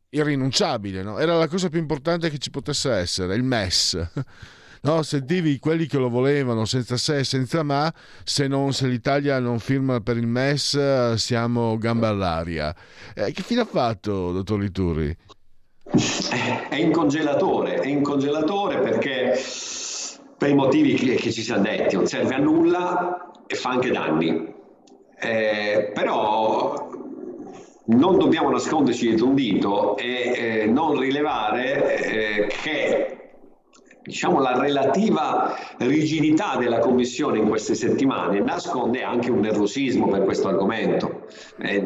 [0.09, 1.19] irrinunciabile, no?
[1.19, 4.09] era la cosa più importante che ci potesse essere, il MES.
[4.83, 9.37] No, sentivi quelli che lo volevano senza se e senza ma, se, non, se l'Italia
[9.37, 12.75] non firma per il MES siamo gamba all'aria.
[13.13, 15.15] Eh, che fine ha fatto, dottor Liturri?
[15.83, 19.39] È in congelatore, è in congelatore perché
[20.35, 23.91] per i motivi che, che ci siamo detti, non serve a nulla e fa anche
[23.91, 24.60] danni.
[25.23, 26.89] Eh, però
[27.85, 33.20] non dobbiamo nasconderci dietro un dito e eh, non rilevare eh, che
[34.03, 40.47] diciamo, la relativa rigidità della Commissione in queste settimane nasconde anche un nervosismo per questo
[40.47, 41.27] argomento.
[41.57, 41.81] È,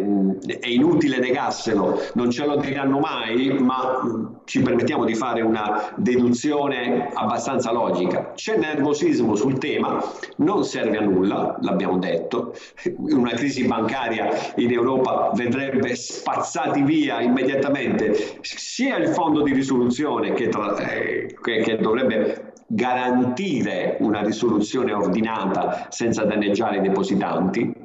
[0.60, 7.10] è inutile negarselo, non ce lo diranno mai, ma ci permettiamo di fare una deduzione
[7.14, 8.32] abbastanza logica.
[8.34, 10.04] C'è nervosismo sul tema,
[10.38, 12.56] non serve a nulla, l'abbiamo detto.
[12.98, 20.48] Una crisi bancaria in Europa vedrebbe spazzati via immediatamente sia il fondo di risoluzione che,
[20.48, 27.84] tra, eh, che, che dovrebbe dovrebbe garantire una risoluzione ordinata senza danneggiare i depositanti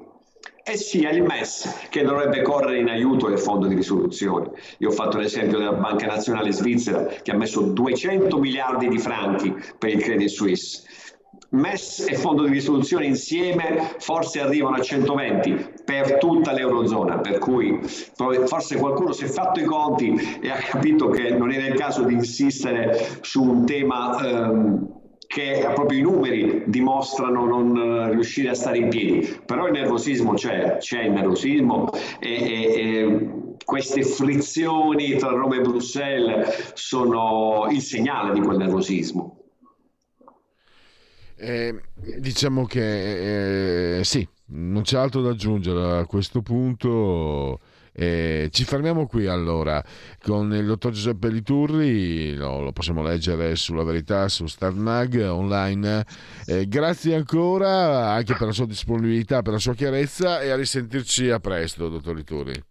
[0.63, 4.51] e sia il MES che dovrebbe correre in aiuto del fondo di risoluzione.
[4.79, 9.55] Io ho fatto l'esempio della Banca Nazionale Svizzera che ha messo 200 miliardi di franchi
[9.79, 10.83] per il Credit Suisse
[11.53, 17.81] MES e fondo di risoluzione insieme forse arrivano a 120 per tutta l'Eurozona, per cui
[18.47, 22.05] forse qualcuno si è fatto i conti e ha capito che non era il caso
[22.05, 28.55] di insistere su un tema ehm, che proprio i numeri dimostrano non uh, riuscire a
[28.55, 33.31] stare in piedi, però il nervosismo c'è, c'è il nervosismo e, e, e
[33.65, 39.40] queste frizioni tra Roma e Bruxelles sono il segnale di quel nervosismo.
[41.43, 41.81] Eh,
[42.19, 47.59] diciamo che eh, sì, non c'è altro da aggiungere a questo punto.
[47.93, 49.83] Eh, ci fermiamo qui allora
[50.23, 56.05] con il dottor Giuseppe Liturri, lo, lo possiamo leggere sulla verità su Starnag online.
[56.47, 61.31] Eh, grazie ancora anche per la sua disponibilità, per la sua chiarezza e a risentirci
[61.31, 62.63] a presto, dottor Liturri.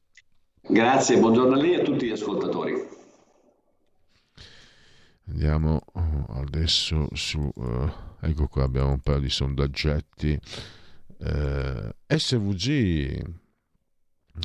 [0.62, 2.74] Grazie, buongiorno a lei e a tutti gli ascoltatori.
[5.28, 5.82] Andiamo
[6.30, 7.92] adesso su, uh,
[8.22, 10.40] ecco qua abbiamo un paio di sondaggetti.
[11.18, 13.22] Uh, SVG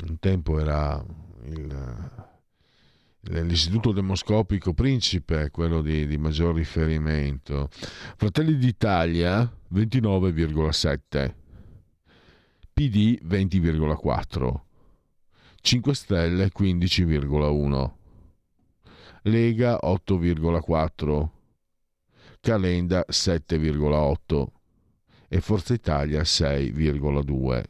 [0.02, 1.04] un tempo era
[1.44, 2.10] il,
[3.20, 7.68] l'istituto demoscopico principe, quello di, di maggior riferimento.
[7.70, 9.40] Fratelli d'Italia
[9.72, 11.34] 29,7,
[12.72, 14.60] PD 20,4.
[15.60, 17.90] 5 Stelle 15,1,
[19.22, 21.28] Lega 8,4,
[22.44, 24.44] Calenda 7,8
[25.28, 27.62] e Forza Italia 6,2.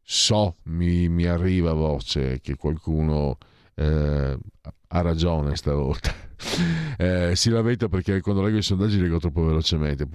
[0.00, 3.38] So, mi, mi arriva voce che qualcuno
[3.74, 4.38] eh,
[4.86, 6.30] ha ragione stavolta.
[6.98, 10.06] Eh, si lamenta perché quando leggo i sondaggi leggo troppo velocemente,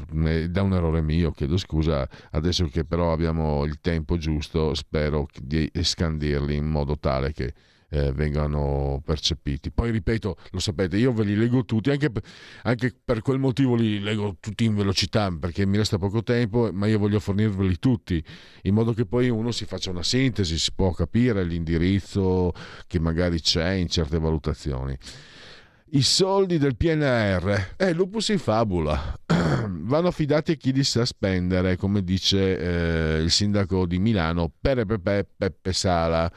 [0.50, 5.70] da un errore mio, chiedo scusa, adesso che però abbiamo il tempo giusto spero di
[5.74, 7.54] scandirli in modo tale che
[7.90, 9.72] eh, vengano percepiti.
[9.72, 12.24] Poi ripeto, lo sapete, io ve li leggo tutti, anche per,
[12.64, 16.88] anche per, quel motivo li leggo tutti in velocità, perché mi resta poco tempo, ma
[16.88, 18.24] io voglio fornirveli tutti,
[18.64, 22.54] in modo che poi uno si faccia una sintesi, si può capire l'indirizzo
[22.88, 24.98] che magari c'è in certe valutazioni.
[25.92, 31.78] I soldi del PNR, eh, lupus in fabula, vanno affidati a chi li sa spendere,
[31.78, 36.30] come dice eh, il sindaco di Milano, Pepe Peppe Sala,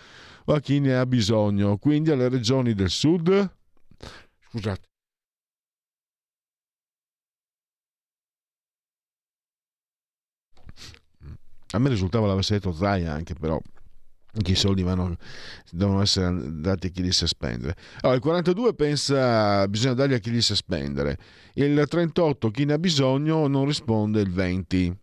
[0.55, 3.51] a chi ne ha bisogno, quindi alle regioni del sud.
[4.49, 4.89] Scusate.
[11.73, 13.61] A me risultava l'avesse detto Zai anche, però
[14.43, 15.17] che i soldi vanno,
[15.71, 17.77] devono essere dati a chi li sa spendere.
[18.01, 21.19] Allora, il 42 pensa bisogna darli a chi li sa spendere,
[21.55, 24.99] il 38 chi ne ha bisogno non risponde il 20.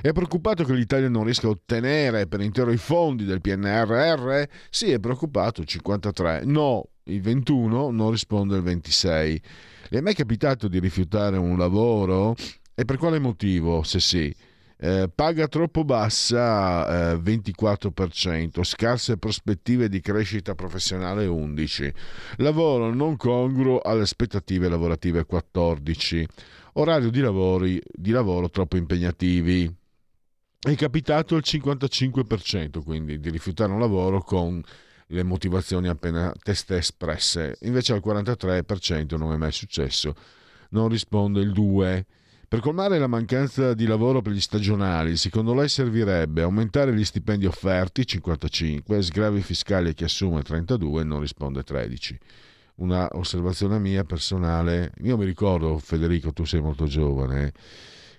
[0.00, 4.42] È preoccupato che l'Italia non riesca a ottenere per intero i fondi del PNRR?
[4.70, 6.42] Sì, è preoccupato il 53.
[6.44, 9.42] No, il 21 non risponde il 26.
[9.88, 12.34] Le è mai capitato di rifiutare un lavoro?
[12.74, 14.34] E per quale motivo, se sì?
[14.82, 21.92] Eh, paga troppo bassa eh, 24%, scarse prospettive di crescita professionale 11%,
[22.36, 26.24] lavoro non congruo alle aspettative lavorative 14%,
[26.74, 29.72] orario di, lavori, di lavoro troppo impegnativi.
[30.62, 34.62] È capitato il 55% quindi di rifiutare un lavoro con
[35.12, 40.14] le motivazioni appena teste espresse, invece al 43% non è mai successo,
[40.70, 42.02] non risponde il 2%.
[42.50, 47.46] Per colmare la mancanza di lavoro per gli stagionali, secondo lei servirebbe aumentare gli stipendi
[47.46, 52.18] offerti 55, sgravi fiscali a chi assume 32 non risponde 13.
[52.80, 57.52] Una osservazione mia personale, io mi ricordo Federico, tu sei molto giovane,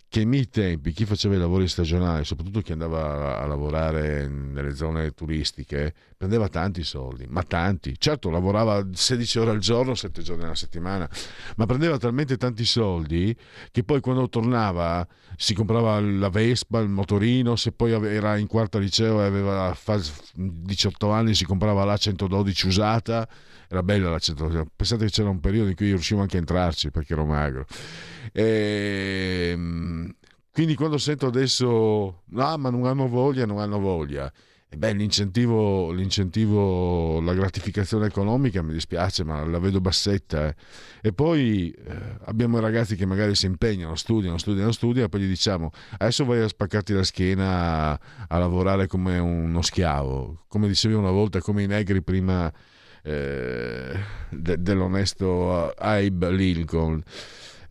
[0.07, 4.75] che ai miei tempi chi faceva i lavori stagionali, soprattutto chi andava a, lavorare nelle
[4.75, 7.95] zone turistiche, prendeva tanti soldi, ma tanti.
[7.97, 11.09] Certo, lavorava 16 ore al giorno, 7 giorni alla settimana,
[11.55, 13.35] ma prendeva talmente tanti soldi
[13.71, 15.07] che poi quando tornava
[15.38, 19.75] si comprava la Vespa, il motorino, se poi era in quarta liceo e aveva
[20.35, 23.27] 18 anni si comprava la 112 usata,
[23.72, 24.69] era bella la 112.
[24.76, 27.65] Pensate che c'era un periodo in cui io riuscivo anche a entrarci perché ero magro.
[28.34, 30.14] E, ehm,
[30.52, 34.31] quindi quando sento adesso, no, ma non hanno voglia, non hanno voglia.
[34.68, 40.48] E beh, l'incentivo, l'incentivo, la gratificazione economica mi dispiace, ma la vedo bassetta.
[40.48, 40.56] Eh.
[41.02, 45.22] E poi eh, abbiamo i ragazzi che magari si impegnano, studiano, studiano, studiano, e poi
[45.22, 50.43] gli diciamo: adesso vai a spaccarti la schiena a, a lavorare come uno schiavo.
[50.49, 52.52] Come dicevi una volta, come i negri prima
[53.03, 53.99] eh,
[54.30, 57.03] de, dell'onesto Abe Lincoln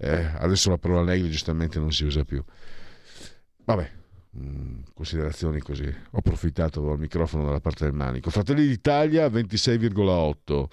[0.02, 2.43] eh, adesso la parola negri giustamente non si usa più.
[3.65, 3.90] Vabbè,
[4.39, 5.85] mm, considerazioni così.
[5.85, 8.31] Ho approfittato del microfono dalla parte del manico.
[8.31, 10.65] Fratelli d'Italia 26,8,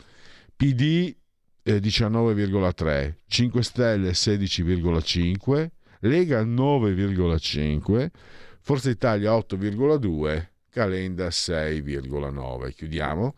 [0.55, 1.13] PD
[1.61, 5.67] eh, 19,3, 5 Stelle 16,5,
[5.99, 8.07] Lega 9,5,
[8.61, 12.73] Forza Italia 8,2, Calenda 6,9.
[12.73, 13.35] Chiudiamo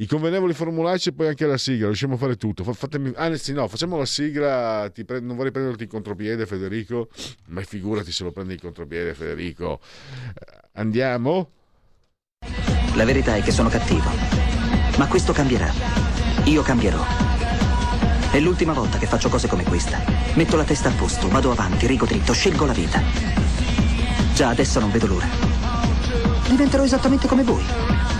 [0.00, 2.64] i convenevoli formulaici e poi anche la sigla, riusciamo a fare tutto.
[2.64, 4.90] Fatemi, anzi, no, facciamo la sigla.
[5.04, 7.08] Pre- non vorrei prenderti in contropiede, Federico,
[7.48, 9.78] ma figurati se lo prendi in contropiede, Federico.
[10.72, 11.50] Andiamo.
[12.94, 14.08] La verità è che sono cattivo
[14.96, 15.70] Ma questo cambierà.
[16.44, 17.04] Io cambierò.
[18.32, 20.02] È l'ultima volta che faccio cose come questa.
[20.34, 23.02] Metto la testa a posto, vado avanti, rigo dritto, scelgo la vita.
[24.34, 25.28] Già adesso non vedo l'ora.
[26.48, 28.19] Diventerò esattamente come voi.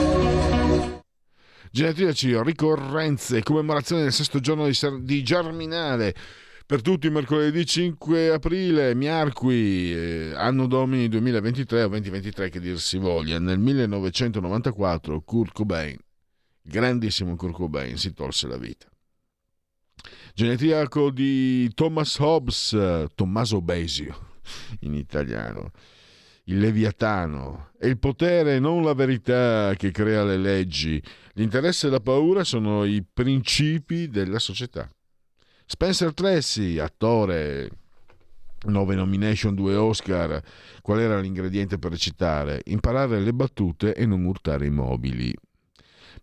[1.73, 6.13] Genetriaci, ricorrenze, commemorazione del sesto giorno di, di Germinale.
[6.65, 12.97] Per tutti mercoledì 5 aprile, Miarqui, eh, anno domini 2023 o 2023 che dir si
[12.97, 13.39] voglia.
[13.39, 15.97] Nel 1994 Kurt Cobain,
[16.61, 18.87] grandissimo Kurt Cobain, si tolse la vita.
[20.33, 22.77] Genetriaco di Thomas Hobbes,
[23.15, 24.39] Tommaso Besio
[24.81, 25.71] in italiano
[26.45, 27.69] il Leviatano.
[27.77, 31.01] È il potere, non la verità, che crea le leggi.
[31.33, 34.89] L'interesse e la paura sono i principi della società.
[35.65, 37.69] Spencer Tracy, attore,
[38.63, 40.41] 9 nomination, 2 Oscar.
[40.81, 42.61] Qual era l'ingrediente per recitare?
[42.65, 45.33] Imparare le battute e non urtare i mobili.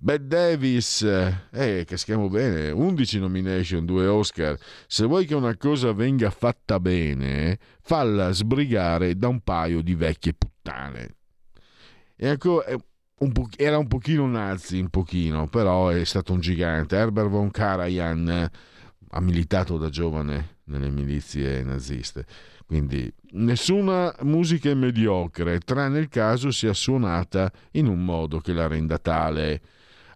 [0.01, 4.57] Bette Davis, eh, che schiamo bene, 11 nomination, 2 Oscar.
[4.87, 10.35] Se vuoi che una cosa venga fatta bene, falla sbrigare da un paio di vecchie
[10.35, 11.17] puttane.
[12.15, 12.77] E ancora,
[13.19, 16.95] un po- era un pochino nazi, un pochino, però è stato un gigante.
[16.95, 18.51] Herbert von Karajan
[19.11, 22.25] ha militato da giovane nelle milizie naziste.
[22.65, 28.69] Quindi nessuna musica è mediocre, tranne il caso sia suonata in un modo che la
[28.69, 29.61] renda tale.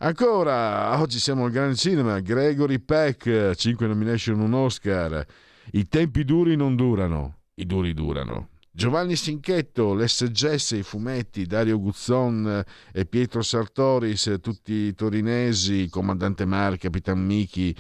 [0.05, 5.25] Ancora, oggi siamo al Gran Cinema, Gregory Peck, 5 nomination, un Oscar.
[5.71, 8.49] I tempi duri non durano, i duri durano.
[8.73, 17.25] Giovanni Sinchetto, l'SGS, i fumetti, Dario Guzzon e Pietro Sartoris, tutti torinesi, Comandante Mar, Capitan
[17.25, 17.73] Michi,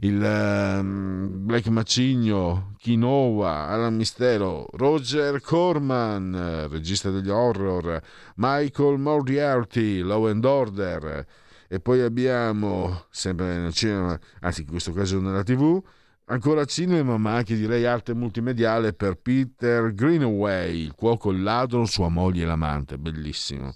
[0.00, 8.02] il um, Black Macigno, Quinoa, Alan Mistero, Roger Corman, regista degli horror,
[8.34, 11.26] Michael Moriarty, Law and Order,
[11.72, 15.80] e poi abbiamo, sempre nel cinema, anzi in questo caso nella tv,
[16.24, 22.08] ancora cinema ma anche direi arte multimediale per Peter Greenaway, il cuoco, il ladro, sua
[22.08, 23.72] moglie e l'amante, bellissimo.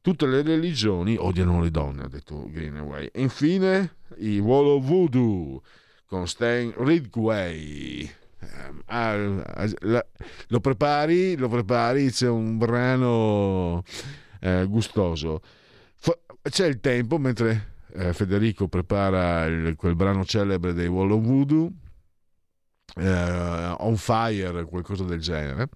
[0.00, 3.10] Tutte le religioni odiano le donne, ha detto Greenaway.
[3.12, 5.60] E infine i Wall Voodoo
[6.06, 8.10] con Stan Ridgway.
[8.86, 9.16] Ah,
[9.80, 10.06] la,
[10.46, 13.82] lo prepari, lo prepari, c'è un brano
[14.40, 15.42] eh, gustoso
[16.48, 21.70] c'è il tempo mentre eh, Federico prepara il, quel brano celebre dei Wall of Voodoo,
[22.96, 25.68] eh, On Fire, qualcosa del genere.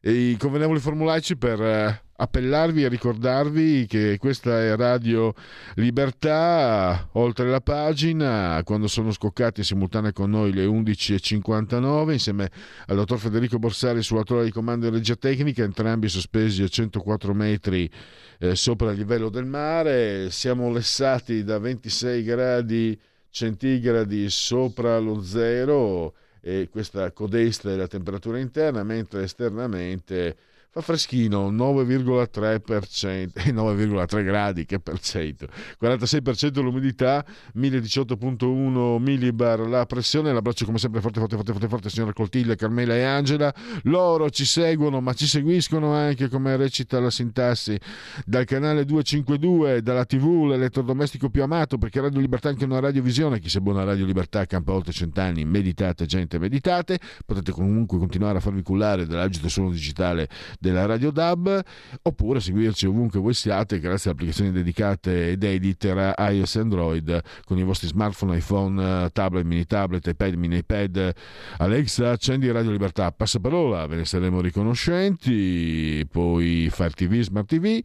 [0.00, 5.34] E I convenevoli formulaici per eh, appellarvi e ricordarvi che questa è Radio
[5.74, 12.50] Libertà, oltre la pagina, quando sono scoccati in simultanea con noi le 11.59, insieme
[12.86, 17.34] al dottor Federico Borsari sulla torre di comando e regia tecnica, entrambi sospesi a 104
[17.34, 17.90] metri
[18.38, 26.14] eh, sopra il livello del mare, siamo lessati da 26 gradi centigradi sopra lo zero
[26.40, 30.36] e questa codesta è la temperatura interna, mentre esternamente
[30.76, 35.46] fa freschino 9,3% e 9,3 gradi che per cento.
[35.80, 37.24] 46% l'umidità
[37.56, 40.32] 1018.1 millibar la pressione.
[40.32, 43.52] L'abbraccio come sempre forte forte forte forte forte signora Coltiglia Carmela e Angela.
[43.84, 47.78] Loro ci seguono ma ci seguiscono anche come recita la sintassi
[48.26, 53.38] dal canale 252 dalla tv l'elettrodomestico più amato perché Radio Libertà è anche una radiovisione.
[53.38, 55.46] Chi se buona Radio Libertà campa oltre cent'anni.
[55.46, 56.98] Meditate gente meditate.
[57.24, 60.28] Potete comunque continuare a farvi cullare dall'agito suono digitale
[60.66, 61.62] della Radio DAB
[62.02, 67.58] oppure seguirci ovunque voi siate grazie a applicazioni dedicate ed editor iOS e Android con
[67.58, 71.14] i vostri smartphone, iPhone, tablet, mini tablet, iPad, mini iPad.
[71.58, 77.80] Alexa, accendi Radio Libertà, passaparola, ve ne saremo riconoscenti, poi Fire TV, Smart TV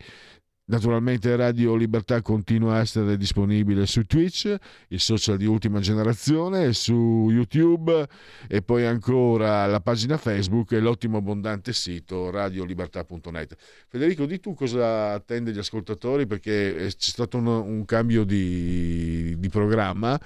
[0.66, 4.56] Naturalmente Radio Libertà continua a essere disponibile su Twitch,
[4.90, 8.08] il social di ultima generazione, su YouTube
[8.48, 13.56] e poi ancora la pagina Facebook e l'ottimo abbondante sito radiolibertà.net.
[13.90, 19.50] Federico, di tu cosa attende gli ascoltatori perché c'è stato un, un cambio di, di
[19.50, 20.18] programma.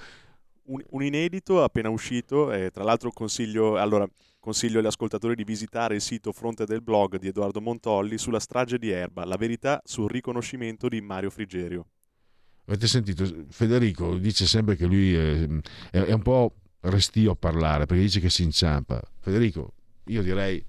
[0.66, 3.78] Un, inedito appena uscito, e tra l'altro consiglio...
[3.78, 4.08] Allora,
[4.46, 8.78] Consiglio agli ascoltatori di visitare il sito fronte del blog di Edoardo Montolli sulla strage
[8.78, 11.86] di Erba, la verità sul riconoscimento di Mario Frigerio.
[12.66, 13.28] Avete sentito?
[13.48, 15.48] Federico dice sempre che lui è,
[15.90, 19.02] è, è un po' restio a parlare perché dice che si inciampa.
[19.18, 19.72] Federico,
[20.04, 20.64] io direi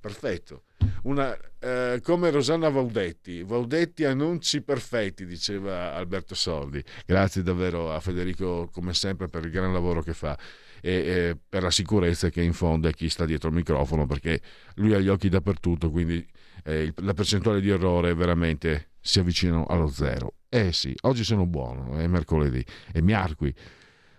[0.00, 0.62] perfetto.
[1.02, 6.82] Una, eh, come Rosanna Vaudetti, Vaudetti annunci perfetti, diceva Alberto Soldi.
[7.04, 10.36] Grazie davvero a Federico, come sempre, per il gran lavoro che fa
[10.82, 14.42] e, e per la sicurezza che infonde chi sta dietro il microfono, perché
[14.74, 16.26] lui ha gli occhi dappertutto, quindi
[16.64, 20.34] eh, la percentuale di errore veramente si avvicina allo zero.
[20.48, 23.54] Eh sì, oggi sono buono, è mercoledì, è miarqui.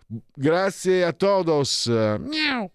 [0.07, 1.87] Grazie a todos.
[1.87, 2.71] Miau.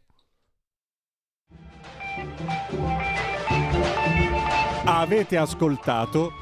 [4.85, 6.33] Avete ascoltato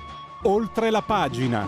[0.43, 1.67] oltre la pagina.